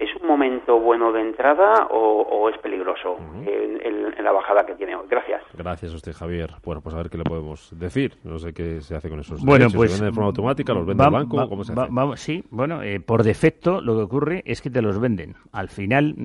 ¿Es 0.02 0.10
un 0.20 0.26
momento 0.26 0.80
bueno 0.80 1.12
de 1.12 1.20
entrada 1.20 1.86
o, 1.88 2.48
es 2.48 2.58
peligroso 2.58 3.18
en, 3.46 4.24
la 4.24 4.32
bajada 4.32 4.66
que 4.66 4.74
tiene 4.74 4.96
hoy? 4.96 5.06
Gracias. 5.08 5.42
Gracias 5.54 5.92
a 5.92 5.94
usted, 5.94 6.12
Javier. 6.12 6.50
Bueno, 6.64 6.80
pues 6.80 6.92
a 6.96 6.98
ver 6.98 7.08
qué 7.08 7.18
le 7.18 7.24
podemos 7.24 7.70
decir. 7.78 8.14
No 8.24 8.36
sé 8.40 8.52
qué 8.52 8.80
se 8.80 8.96
hace 8.96 9.08
con 9.08 9.20
esos 9.20 9.44
bueno, 9.44 9.68
pues, 9.72 9.92
¿Se 9.92 9.98
venden 9.98 10.10
de 10.10 10.14
forma 10.14 10.26
automática? 10.26 10.74
¿Los 10.74 10.86
vende 10.86 11.04
el 11.04 11.10
banco? 11.10 11.48
¿Cómo 11.48 11.62
se 11.62 11.72
hace? 11.72 12.16
sí, 12.16 12.44
bueno, 12.50 12.82
eh, 12.82 12.98
por 12.98 13.22
defecto 13.22 13.80
lo 13.80 13.94
que 13.94 14.02
ocurre 14.02 14.42
es 14.44 14.60
que 14.60 14.70
te 14.70 14.82
los 14.82 15.00
venden. 15.00 15.36
Al 15.52 15.68
final, 15.68 16.16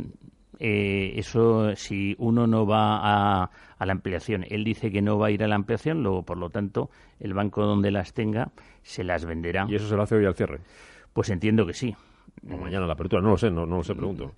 eh, 0.60 1.14
eso 1.16 1.76
si 1.76 2.16
uno 2.18 2.48
no 2.48 2.66
va 2.66 2.98
a, 2.98 3.52
a, 3.78 3.86
la 3.86 3.92
ampliación, 3.92 4.44
él 4.50 4.64
dice 4.64 4.92
que 4.92 5.04
no 5.04 5.20
va 5.20 5.28
a 5.28 5.32
ir 5.32 5.44
a 5.44 5.48
la 5.48 5.56
ampliación, 5.56 6.02
luego, 6.02 6.24
por 6.24 6.40
lo 6.40 6.50
tanto, 6.50 6.90
el 7.20 7.36
banco 7.36 7.64
donde 7.64 7.92
las 7.92 8.14
tenga 8.14 8.50
se 8.82 9.04
las 9.04 9.26
venderá. 9.26 9.68
¿Y 9.70 9.76
eso 9.76 9.88
se 9.88 9.96
lo 9.96 10.02
hace 10.02 10.16
hoy 10.16 10.26
al 10.26 10.34
cierre? 10.34 10.62
Pues 11.14 11.30
entiendo 11.30 11.68
que 11.68 11.74
sí. 11.74 11.96
O 12.52 12.58
mañana 12.58 12.86
la 12.86 12.94
apertura, 12.94 13.22
no 13.22 13.30
lo 13.30 13.38
sé, 13.38 13.50
no, 13.52 13.66
no 13.66 13.78
lo 13.78 13.84
sé, 13.84 13.94
pregunto. 13.96 14.34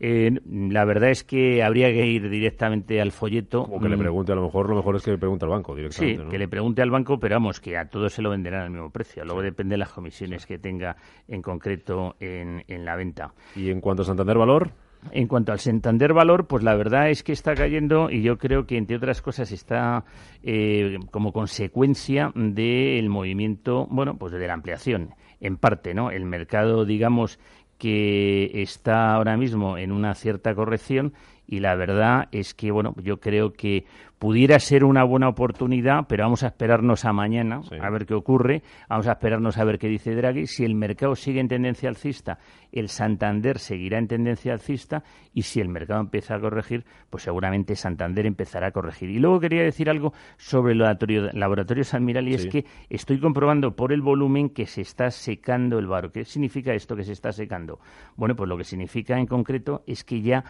Eh, 0.00 0.30
la 0.48 0.84
verdad 0.84 1.10
es 1.10 1.22
que 1.22 1.62
habría 1.62 1.86
que 1.92 2.06
ir 2.06 2.28
directamente 2.28 3.00
al 3.00 3.12
folleto. 3.12 3.62
O 3.62 3.80
que 3.80 3.88
le 3.88 3.96
mm. 3.96 4.00
pregunte, 4.00 4.32
a 4.32 4.34
lo 4.34 4.42
mejor 4.42 4.68
lo 4.68 4.76
mejor 4.76 4.96
es 4.96 5.02
que 5.02 5.12
le 5.12 5.18
pregunte 5.18 5.44
al 5.44 5.52
banco 5.52 5.74
directamente. 5.74 6.22
Sí, 6.22 6.30
que 6.30 6.38
le 6.38 6.48
pregunte 6.48 6.82
al 6.82 6.90
banco, 6.90 7.18
pero 7.18 7.36
vamos, 7.36 7.60
que 7.60 7.76
a 7.76 7.88
todos 7.88 8.12
se 8.12 8.22
lo 8.22 8.30
venderán 8.30 8.62
al 8.62 8.70
mismo 8.70 8.90
precio. 8.90 9.24
Luego 9.24 9.42
depende 9.42 9.74
de 9.74 9.78
las 9.78 9.92
comisiones 9.92 10.46
que 10.46 10.58
tenga 10.58 10.96
en 11.28 11.42
concreto 11.42 12.16
en, 12.18 12.64
en 12.66 12.84
la 12.84 12.96
venta. 12.96 13.32
¿Y 13.54 13.70
en 13.70 13.80
cuanto 13.80 14.02
a 14.02 14.04
Santander 14.04 14.36
Valor? 14.36 14.72
En 15.12 15.28
cuanto 15.28 15.52
al 15.52 15.58
Santander 15.58 16.14
Valor, 16.14 16.46
pues 16.46 16.64
la 16.64 16.74
verdad 16.74 17.10
es 17.10 17.22
que 17.22 17.32
está 17.32 17.54
cayendo 17.54 18.10
y 18.10 18.22
yo 18.22 18.38
creo 18.38 18.66
que, 18.66 18.78
entre 18.78 18.96
otras 18.96 19.20
cosas, 19.20 19.52
está 19.52 20.04
eh, 20.42 20.98
como 21.10 21.32
consecuencia 21.32 22.32
del 22.34 23.10
movimiento, 23.10 23.86
bueno, 23.90 24.16
pues 24.16 24.32
de 24.32 24.46
la 24.46 24.54
ampliación 24.54 25.14
en 25.44 25.56
parte, 25.56 25.94
¿no? 25.94 26.10
El 26.10 26.24
mercado, 26.24 26.84
digamos, 26.84 27.38
que 27.78 28.50
está 28.62 29.14
ahora 29.14 29.36
mismo 29.36 29.78
en 29.78 29.92
una 29.92 30.14
cierta 30.14 30.54
corrección 30.54 31.12
y 31.46 31.60
la 31.60 31.74
verdad 31.74 32.28
es 32.32 32.54
que, 32.54 32.70
bueno, 32.70 32.94
yo 33.02 33.20
creo 33.20 33.52
que 33.52 33.84
pudiera 34.24 34.58
ser 34.58 34.84
una 34.84 35.04
buena 35.04 35.28
oportunidad, 35.28 36.06
pero 36.08 36.24
vamos 36.24 36.44
a 36.44 36.46
esperarnos 36.46 37.04
a 37.04 37.12
mañana 37.12 37.60
a 37.78 37.90
ver 37.90 38.06
qué 38.06 38.14
ocurre, 38.14 38.62
vamos 38.88 39.06
a 39.06 39.12
esperarnos 39.12 39.58
a 39.58 39.64
ver 39.64 39.78
qué 39.78 39.86
dice 39.86 40.14
Draghi. 40.14 40.46
Si 40.46 40.64
el 40.64 40.74
mercado 40.74 41.14
sigue 41.14 41.40
en 41.40 41.48
tendencia 41.48 41.90
alcista, 41.90 42.38
el 42.72 42.88
Santander 42.88 43.58
seguirá 43.58 43.98
en 43.98 44.08
tendencia 44.08 44.54
alcista 44.54 45.04
y 45.34 45.42
si 45.42 45.60
el 45.60 45.68
mercado 45.68 46.00
empieza 46.00 46.36
a 46.36 46.40
corregir, 46.40 46.86
pues 47.10 47.22
seguramente 47.22 47.76
Santander 47.76 48.24
empezará 48.24 48.68
a 48.68 48.70
corregir. 48.70 49.10
Y 49.10 49.18
luego 49.18 49.40
quería 49.40 49.62
decir 49.62 49.90
algo 49.90 50.14
sobre 50.38 50.72
el 50.72 50.78
laboratorio, 50.78 51.82
Admiral 51.92 52.26
y 52.26 52.32
es 52.32 52.46
que 52.46 52.64
estoy 52.88 53.20
comprobando 53.20 53.76
por 53.76 53.92
el 53.92 54.00
volumen 54.00 54.48
que 54.48 54.64
se 54.64 54.80
está 54.80 55.10
secando 55.10 55.78
el 55.78 55.86
barro. 55.86 56.12
¿Qué 56.12 56.24
significa 56.24 56.72
esto 56.72 56.96
que 56.96 57.04
se 57.04 57.12
está 57.12 57.30
secando? 57.30 57.78
Bueno, 58.16 58.34
pues 58.36 58.48
lo 58.48 58.56
que 58.56 58.64
significa 58.64 59.18
en 59.18 59.26
concreto 59.26 59.82
es 59.86 60.02
que 60.02 60.22
ya 60.22 60.44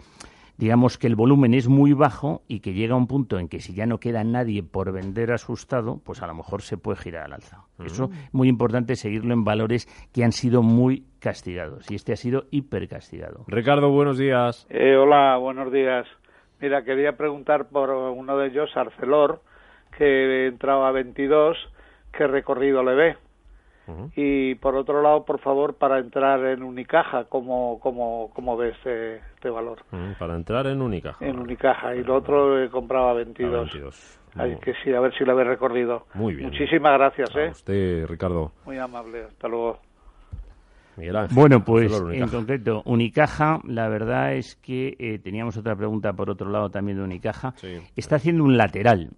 digamos 0.56 0.98
que 0.98 1.06
el 1.06 1.16
volumen 1.16 1.54
es 1.54 1.68
muy 1.68 1.92
bajo 1.92 2.42
y 2.48 2.60
que 2.60 2.72
llega 2.72 2.94
a 2.94 2.96
un 2.96 3.06
punto 3.06 3.38
en 3.38 3.48
que 3.48 3.60
si 3.60 3.74
ya 3.74 3.86
no 3.86 3.98
queda 3.98 4.24
nadie 4.24 4.62
por 4.62 4.92
vender 4.92 5.32
asustado, 5.32 6.00
pues 6.04 6.22
a 6.22 6.26
lo 6.26 6.34
mejor 6.34 6.62
se 6.62 6.76
puede 6.76 6.98
girar 6.98 7.24
al 7.24 7.34
alza. 7.34 7.64
Eso 7.84 8.04
es 8.04 8.34
muy 8.34 8.48
importante 8.48 8.96
seguirlo 8.96 9.34
en 9.34 9.44
valores 9.44 9.86
que 10.12 10.24
han 10.24 10.32
sido 10.32 10.62
muy 10.62 11.04
castigados 11.20 11.90
y 11.90 11.94
este 11.94 12.12
ha 12.12 12.16
sido 12.16 12.44
hipercastigado. 12.50 13.44
Ricardo, 13.48 13.90
buenos 13.90 14.18
días. 14.18 14.66
Eh, 14.70 14.96
hola, 14.96 15.36
buenos 15.38 15.72
días. 15.72 16.06
Mira, 16.60 16.84
quería 16.84 17.16
preguntar 17.16 17.68
por 17.68 17.90
uno 17.90 18.38
de 18.38 18.48
ellos, 18.48 18.70
Arcelor, 18.76 19.40
que 19.98 20.46
entraba 20.46 20.88
a 20.88 20.92
22, 20.92 21.56
¿qué 22.12 22.26
recorrido 22.26 22.82
le 22.82 22.94
ve? 22.94 23.16
Y 24.16 24.54
por 24.56 24.76
otro 24.76 25.02
lado, 25.02 25.24
por 25.24 25.40
favor, 25.40 25.74
para 25.74 25.98
entrar 25.98 26.44
en 26.46 26.62
Unicaja, 26.62 27.24
¿cómo, 27.24 27.78
cómo, 27.80 28.30
cómo 28.34 28.56
ves 28.56 28.74
este, 28.78 29.16
este 29.16 29.50
valor? 29.50 29.82
para 30.18 30.36
entrar 30.36 30.66
en 30.66 30.80
Unicaja. 30.80 31.24
En 31.24 31.38
Unicaja. 31.38 31.94
Y 31.94 32.02
lo 32.02 32.16
otro 32.16 32.62
he 32.62 32.70
compraba 32.70 33.12
22. 33.12 33.70
que 34.62 34.72
sí, 34.82 34.92
a 34.92 35.00
ver 35.00 35.14
si 35.16 35.24
lo 35.24 35.32
habéis 35.32 35.48
recorrido. 35.48 36.06
Muy 36.14 36.34
bien. 36.34 36.48
Muchísimas 36.48 36.94
gracias. 36.98 37.34
A 37.36 37.40
¿eh? 37.40 37.48
usted, 37.50 38.06
Ricardo. 38.06 38.52
Muy 38.64 38.78
amable. 38.78 39.24
Hasta 39.24 39.48
luego. 39.48 39.78
bueno, 41.32 41.62
pues 41.62 41.92
en 42.12 42.28
concreto, 42.28 42.82
Unicaja, 42.86 43.60
la 43.64 43.88
verdad 43.88 44.34
es 44.34 44.56
que 44.56 44.96
eh, 44.98 45.18
teníamos 45.18 45.58
otra 45.58 45.76
pregunta 45.76 46.14
por 46.14 46.30
otro 46.30 46.48
lado 46.48 46.70
también 46.70 46.96
de 46.96 47.04
Unicaja. 47.04 47.54
Está 47.96 48.16
haciendo 48.16 48.44
un 48.44 48.56
lateral. 48.56 49.10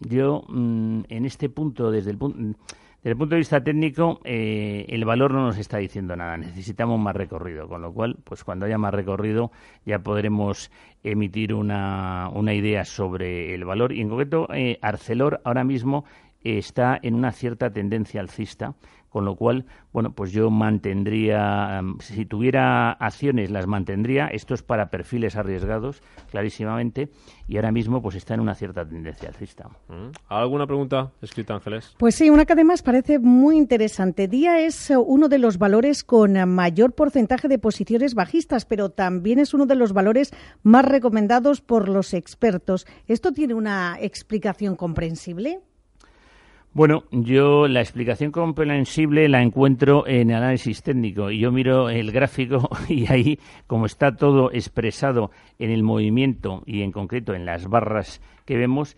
Yo, 0.00 0.42
mm, 0.48 1.02
en 1.08 1.24
este 1.24 1.48
punto, 1.48 1.90
desde 1.90 2.10
el 2.10 2.18
punto 2.18 2.58
desde 3.04 3.12
el 3.12 3.18
punto 3.18 3.34
de 3.34 3.40
vista 3.40 3.62
técnico, 3.62 4.18
eh, 4.24 4.86
el 4.88 5.04
valor 5.04 5.30
no 5.34 5.44
nos 5.44 5.58
está 5.58 5.76
diciendo 5.76 6.16
nada. 6.16 6.38
Necesitamos 6.38 6.98
más 6.98 7.14
recorrido, 7.14 7.68
con 7.68 7.82
lo 7.82 7.92
cual, 7.92 8.16
pues 8.24 8.44
cuando 8.44 8.64
haya 8.64 8.78
más 8.78 8.94
recorrido 8.94 9.52
ya 9.84 9.98
podremos 9.98 10.70
emitir 11.02 11.52
una, 11.52 12.30
una 12.32 12.54
idea 12.54 12.86
sobre 12.86 13.54
el 13.54 13.66
valor. 13.66 13.92
Y 13.92 14.00
en 14.00 14.08
concreto, 14.08 14.48
eh, 14.54 14.78
Arcelor 14.80 15.42
ahora 15.44 15.64
mismo 15.64 16.06
está 16.42 16.98
en 17.02 17.14
una 17.14 17.32
cierta 17.32 17.70
tendencia 17.70 18.22
alcista 18.22 18.74
con 19.14 19.24
lo 19.24 19.36
cual, 19.36 19.64
bueno, 19.92 20.12
pues 20.12 20.32
yo 20.32 20.50
mantendría, 20.50 21.80
si 22.00 22.26
tuviera 22.26 22.90
acciones 22.90 23.48
las 23.48 23.68
mantendría, 23.68 24.26
esto 24.26 24.54
es 24.54 24.64
para 24.64 24.90
perfiles 24.90 25.36
arriesgados, 25.36 26.02
clarísimamente, 26.32 27.10
y 27.46 27.54
ahora 27.54 27.70
mismo 27.70 28.02
pues 28.02 28.16
está 28.16 28.34
en 28.34 28.40
una 28.40 28.56
cierta 28.56 28.84
tendencia 28.84 29.28
alcista. 29.28 29.68
Mm. 29.86 30.10
¿Alguna 30.26 30.66
pregunta 30.66 31.12
escrita, 31.22 31.54
Ángeles? 31.54 31.94
Pues 31.96 32.16
sí, 32.16 32.28
una 32.28 32.44
que 32.44 32.54
además 32.54 32.82
parece 32.82 33.20
muy 33.20 33.56
interesante. 33.56 34.26
Día 34.26 34.58
es 34.58 34.90
eh, 34.90 34.96
uno 34.96 35.28
de 35.28 35.38
los 35.38 35.58
valores 35.58 36.02
con 36.02 36.32
mayor 36.52 36.94
porcentaje 36.94 37.46
de 37.46 37.60
posiciones 37.60 38.16
bajistas, 38.16 38.64
pero 38.64 38.88
también 38.88 39.38
es 39.38 39.54
uno 39.54 39.66
de 39.66 39.76
los 39.76 39.92
valores 39.92 40.32
más 40.64 40.84
recomendados 40.84 41.60
por 41.60 41.88
los 41.88 42.14
expertos. 42.14 42.84
¿Esto 43.06 43.30
tiene 43.30 43.54
una 43.54 43.96
explicación 44.00 44.74
comprensible? 44.74 45.60
Bueno, 46.74 47.04
yo 47.12 47.68
la 47.68 47.80
explicación 47.80 48.32
comprensible 48.32 49.28
la 49.28 49.40
encuentro 49.40 50.08
en 50.08 50.32
análisis 50.32 50.82
técnico 50.82 51.30
y 51.30 51.38
yo 51.38 51.52
miro 51.52 51.88
el 51.88 52.10
gráfico 52.10 52.68
y 52.88 53.06
ahí, 53.12 53.38
como 53.68 53.86
está 53.86 54.16
todo 54.16 54.50
expresado 54.50 55.30
en 55.60 55.70
el 55.70 55.84
movimiento 55.84 56.64
y 56.66 56.82
en 56.82 56.90
concreto 56.90 57.32
en 57.32 57.46
las 57.46 57.68
barras 57.68 58.20
que 58.44 58.56
vemos, 58.56 58.96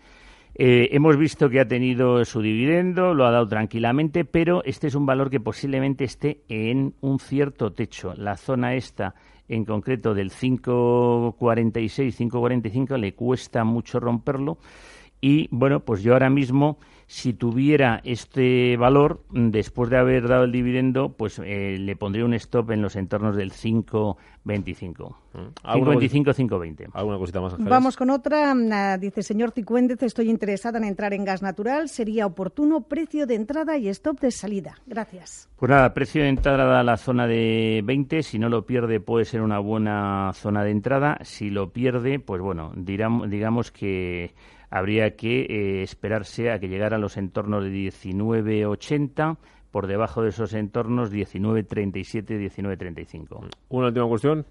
eh, 0.55 0.89
hemos 0.93 1.17
visto 1.17 1.51
que 1.51 1.59
ha 1.59 1.67
tenido 1.67 2.25
su 2.25 2.41
dividendo, 2.41 3.13
lo 3.13 3.27
ha 3.27 3.31
dado 3.31 3.47
tranquilamente, 3.47 4.25
pero 4.25 4.63
este 4.63 4.87
es 4.87 4.95
un 4.95 5.05
valor 5.05 5.29
que 5.29 5.39
posiblemente 5.39 6.03
esté 6.03 6.41
en 6.49 6.95
un 7.01 7.19
cierto 7.19 7.73
techo. 7.73 8.15
La 8.15 8.37
zona 8.37 8.73
esta, 8.73 9.13
en 9.47 9.65
concreto 9.65 10.15
del 10.15 10.31
5.46, 10.31 12.31
5.45, 12.31 12.97
le 12.97 13.13
cuesta 13.13 13.63
mucho 13.63 13.99
romperlo. 13.99 14.57
Y 15.21 15.47
bueno, 15.51 15.79
pues 15.81 16.03
yo 16.03 16.13
ahora 16.13 16.29
mismo 16.29 16.77
si 17.07 17.33
tuviera 17.33 18.01
este 18.03 18.75
valor, 18.75 19.23
después 19.29 19.89
de 19.89 19.97
haber 19.97 20.27
dado 20.27 20.43
el 20.43 20.51
dividendo, 20.51 21.13
pues 21.13 21.39
eh, 21.39 21.77
le 21.79 21.95
pondría 21.95 22.25
un 22.25 22.33
stop 22.33 22.71
en 22.71 22.81
los 22.81 22.97
entornos 22.97 23.37
del 23.37 23.53
5.25. 23.53 24.17
5.25, 24.43 25.15
5.20. 25.63 26.89
¿Alguna 26.93 27.17
cosita 27.17 27.39
más? 27.39 27.55
Vamos 27.59 27.95
con 27.95 28.09
otra. 28.09 28.53
Dice, 28.97 29.23
señor 29.23 29.51
Cicuéndez, 29.51 30.03
estoy 30.03 30.29
interesada 30.29 30.79
en 30.79 30.83
entrar 30.83 31.13
en 31.13 31.23
gas 31.23 31.41
natural. 31.41 31.87
¿Sería 31.87 32.25
oportuno 32.25 32.81
precio 32.81 33.25
de 33.25 33.35
entrada 33.35 33.77
y 33.77 33.87
stop 33.87 34.19
de 34.19 34.31
salida? 34.31 34.75
Gracias. 34.85 35.47
Pues 35.55 35.69
nada, 35.69 35.93
precio 35.93 36.23
de 36.23 36.29
entrada 36.29 36.77
a 36.77 36.83
la 36.83 36.97
zona 36.97 37.25
de 37.25 37.83
20. 37.85 38.21
Si 38.21 38.37
no 38.37 38.49
lo 38.49 38.65
pierde, 38.65 38.99
puede 38.99 39.23
ser 39.23 39.41
una 39.43 39.59
buena 39.59 40.33
zona 40.33 40.63
de 40.65 40.71
entrada. 40.71 41.19
Si 41.21 41.49
lo 41.51 41.71
pierde, 41.71 42.19
pues 42.19 42.41
bueno, 42.41 42.73
digamos 42.75 43.71
que 43.71 44.33
habría 44.69 45.15
que 45.15 45.41
eh, 45.41 45.83
esperarse 45.83 46.51
a 46.51 46.59
que 46.59 46.67
llegara 46.67 46.97
a 46.97 46.99
los 46.99 47.17
entornos 47.17 47.63
de 47.63 47.71
19,80 47.71 49.37
por 49.77 49.85
debajo 49.85 50.23
de 50.23 50.29
esos 50.29 50.55
entornos 50.55 51.11
19.37, 51.11 52.49
19.35. 52.51 53.47
Una 53.69 53.87
última 53.89 54.07
cuestión. 54.07 54.43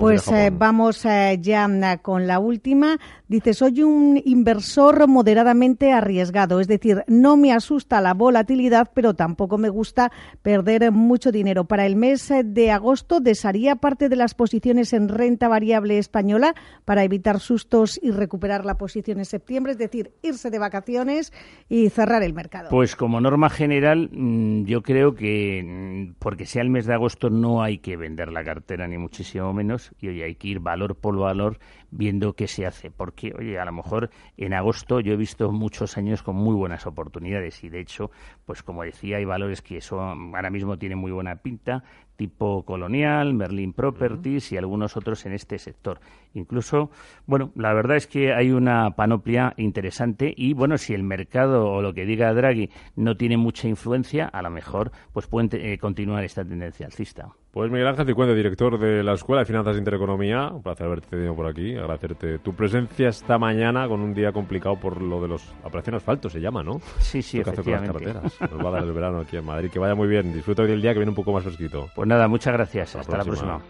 pues 0.00 0.26
eh, 0.32 0.50
vamos 0.52 1.04
eh, 1.04 1.38
ya 1.40 1.68
mm, 1.68 1.98
con 2.02 2.26
la 2.26 2.40
última. 2.40 2.98
Dice, 3.28 3.54
soy 3.54 3.84
un 3.84 4.20
inversor 4.24 5.06
moderadamente 5.06 5.92
arriesgado, 5.92 6.58
es 6.58 6.66
decir, 6.66 7.04
no 7.06 7.36
me 7.36 7.52
asusta 7.52 8.00
la 8.00 8.14
volatilidad, 8.14 8.90
pero 8.92 9.14
tampoco 9.14 9.58
me 9.58 9.68
gusta 9.68 10.10
perder 10.42 10.90
mucho 10.90 11.30
dinero. 11.30 11.66
Para 11.66 11.86
el 11.86 11.94
mes 11.94 12.28
eh, 12.32 12.42
de 12.42 12.72
agosto 12.72 13.20
desharía 13.20 13.76
parte 13.76 14.08
de 14.08 14.16
las 14.16 14.34
posiciones 14.34 14.92
en 14.92 15.08
renta 15.08 15.46
variable 15.46 15.98
española 15.98 16.52
para 16.84 17.04
evitar 17.04 17.38
sustos 17.38 18.00
y 18.02 18.10
recuperar 18.10 18.64
la 18.64 18.76
posición 18.76 19.20
en 19.20 19.24
septiembre, 19.24 19.70
es 19.70 19.78
decir, 19.78 20.10
irse 20.22 20.50
de 20.50 20.58
vacaciones 20.58 21.32
y 21.68 21.90
cerrar 21.90 22.24
el 22.24 22.34
mercado. 22.34 22.70
Pues 22.70 22.96
como 22.96 23.20
norma 23.20 23.50
general, 23.50 24.10
mm, 24.10 24.63
yo 24.64 24.82
creo 24.82 25.14
que 25.14 25.62
mm, 25.64 26.14
porque 26.18 26.46
sea 26.46 26.62
el 26.62 26.70
mes 26.70 26.86
de 26.86 26.94
agosto 26.94 27.30
no 27.30 27.62
hay 27.62 27.78
que 27.78 27.96
vender 27.96 28.32
la 28.32 28.44
cartera 28.44 28.86
ni 28.88 28.98
muchísimo 28.98 29.52
menos 29.52 29.92
y 30.00 30.08
hoy 30.08 30.22
hay 30.22 30.34
que 30.34 30.48
ir 30.48 30.60
valor 30.60 30.96
por 30.96 31.16
valor 31.16 31.58
viendo 31.96 32.34
qué 32.34 32.46
se 32.46 32.66
hace 32.66 32.90
porque 32.90 33.32
oye 33.38 33.58
a 33.58 33.64
lo 33.64 33.72
mejor 33.72 34.10
en 34.36 34.52
agosto 34.52 35.00
yo 35.00 35.12
he 35.12 35.16
visto 35.16 35.50
muchos 35.52 35.96
años 35.96 36.22
con 36.22 36.36
muy 36.36 36.54
buenas 36.54 36.86
oportunidades 36.86 37.62
y 37.64 37.68
de 37.68 37.80
hecho 37.80 38.10
pues 38.44 38.62
como 38.62 38.82
decía 38.82 39.18
hay 39.18 39.24
valores 39.24 39.62
que 39.62 39.80
son 39.80 40.34
ahora 40.34 40.50
mismo 40.50 40.76
tienen 40.76 40.98
muy 40.98 41.12
buena 41.12 41.36
pinta 41.36 41.84
tipo 42.16 42.64
Colonial, 42.64 43.34
Merlin 43.34 43.72
Properties 43.72 44.52
y 44.52 44.56
algunos 44.56 44.96
otros 44.96 45.26
en 45.26 45.32
este 45.32 45.58
sector. 45.58 46.00
Incluso, 46.34 46.90
bueno, 47.26 47.52
la 47.56 47.72
verdad 47.74 47.96
es 47.96 48.06
que 48.06 48.32
hay 48.32 48.50
una 48.50 48.90
panoplia 48.92 49.54
interesante 49.56 50.32
y, 50.36 50.54
bueno, 50.54 50.78
si 50.78 50.94
el 50.94 51.02
mercado 51.02 51.66
o 51.66 51.82
lo 51.82 51.94
que 51.94 52.06
diga 52.06 52.32
Draghi 52.32 52.70
no 52.96 53.16
tiene 53.16 53.36
mucha 53.36 53.68
influencia, 53.68 54.26
a 54.26 54.42
lo 54.42 54.50
mejor 54.50 54.92
pues 55.12 55.26
pueden 55.26 55.50
eh, 55.52 55.78
continuar 55.78 56.24
esta 56.24 56.44
tendencia 56.44 56.86
alcista. 56.86 57.34
Pues 57.54 57.70
Miguel 57.70 57.86
Ángel 57.86 58.04
Cicuente, 58.04 58.34
director 58.34 58.80
de 58.80 59.04
la 59.04 59.12
Escuela 59.12 59.42
de 59.42 59.46
Finanzas 59.46 59.76
e 59.76 59.78
Intereconomía, 59.78 60.48
un 60.48 60.60
placer 60.60 60.86
haberte 60.86 61.06
tenido 61.06 61.36
por 61.36 61.46
aquí, 61.46 61.76
agradecerte 61.76 62.40
tu 62.40 62.52
presencia 62.52 63.08
esta 63.08 63.38
mañana 63.38 63.86
con 63.86 64.00
un 64.00 64.12
día 64.12 64.32
complicado 64.32 64.74
por 64.74 65.00
lo 65.00 65.22
de 65.22 65.28
los 65.28 65.54
operación 65.62 65.94
asfalto, 65.94 66.28
se 66.28 66.40
llama, 66.40 66.64
¿no? 66.64 66.80
Sí, 66.98 67.22
sí, 67.22 67.38
efectivamente. 67.38 68.12
Nos 68.12 68.58
va 68.58 68.70
a 68.70 68.72
dar 68.72 68.82
el 68.82 68.92
verano 68.92 69.20
aquí 69.20 69.36
en 69.36 69.44
Madrid, 69.44 69.70
que 69.70 69.78
vaya 69.78 69.94
muy 69.94 70.08
bien, 70.08 70.32
disfruta 70.32 70.62
hoy 70.62 70.68
del 70.68 70.82
día 70.82 70.94
que 70.94 70.98
viene 70.98 71.10
un 71.10 71.14
poco 71.14 71.32
más 71.32 71.44
fresquito. 71.44 71.86
Pues 71.94 72.08
nada, 72.08 72.26
muchas 72.26 72.54
gracias, 72.54 72.96
hasta 72.96 73.18
la 73.18 73.24
próxima. 73.24 73.60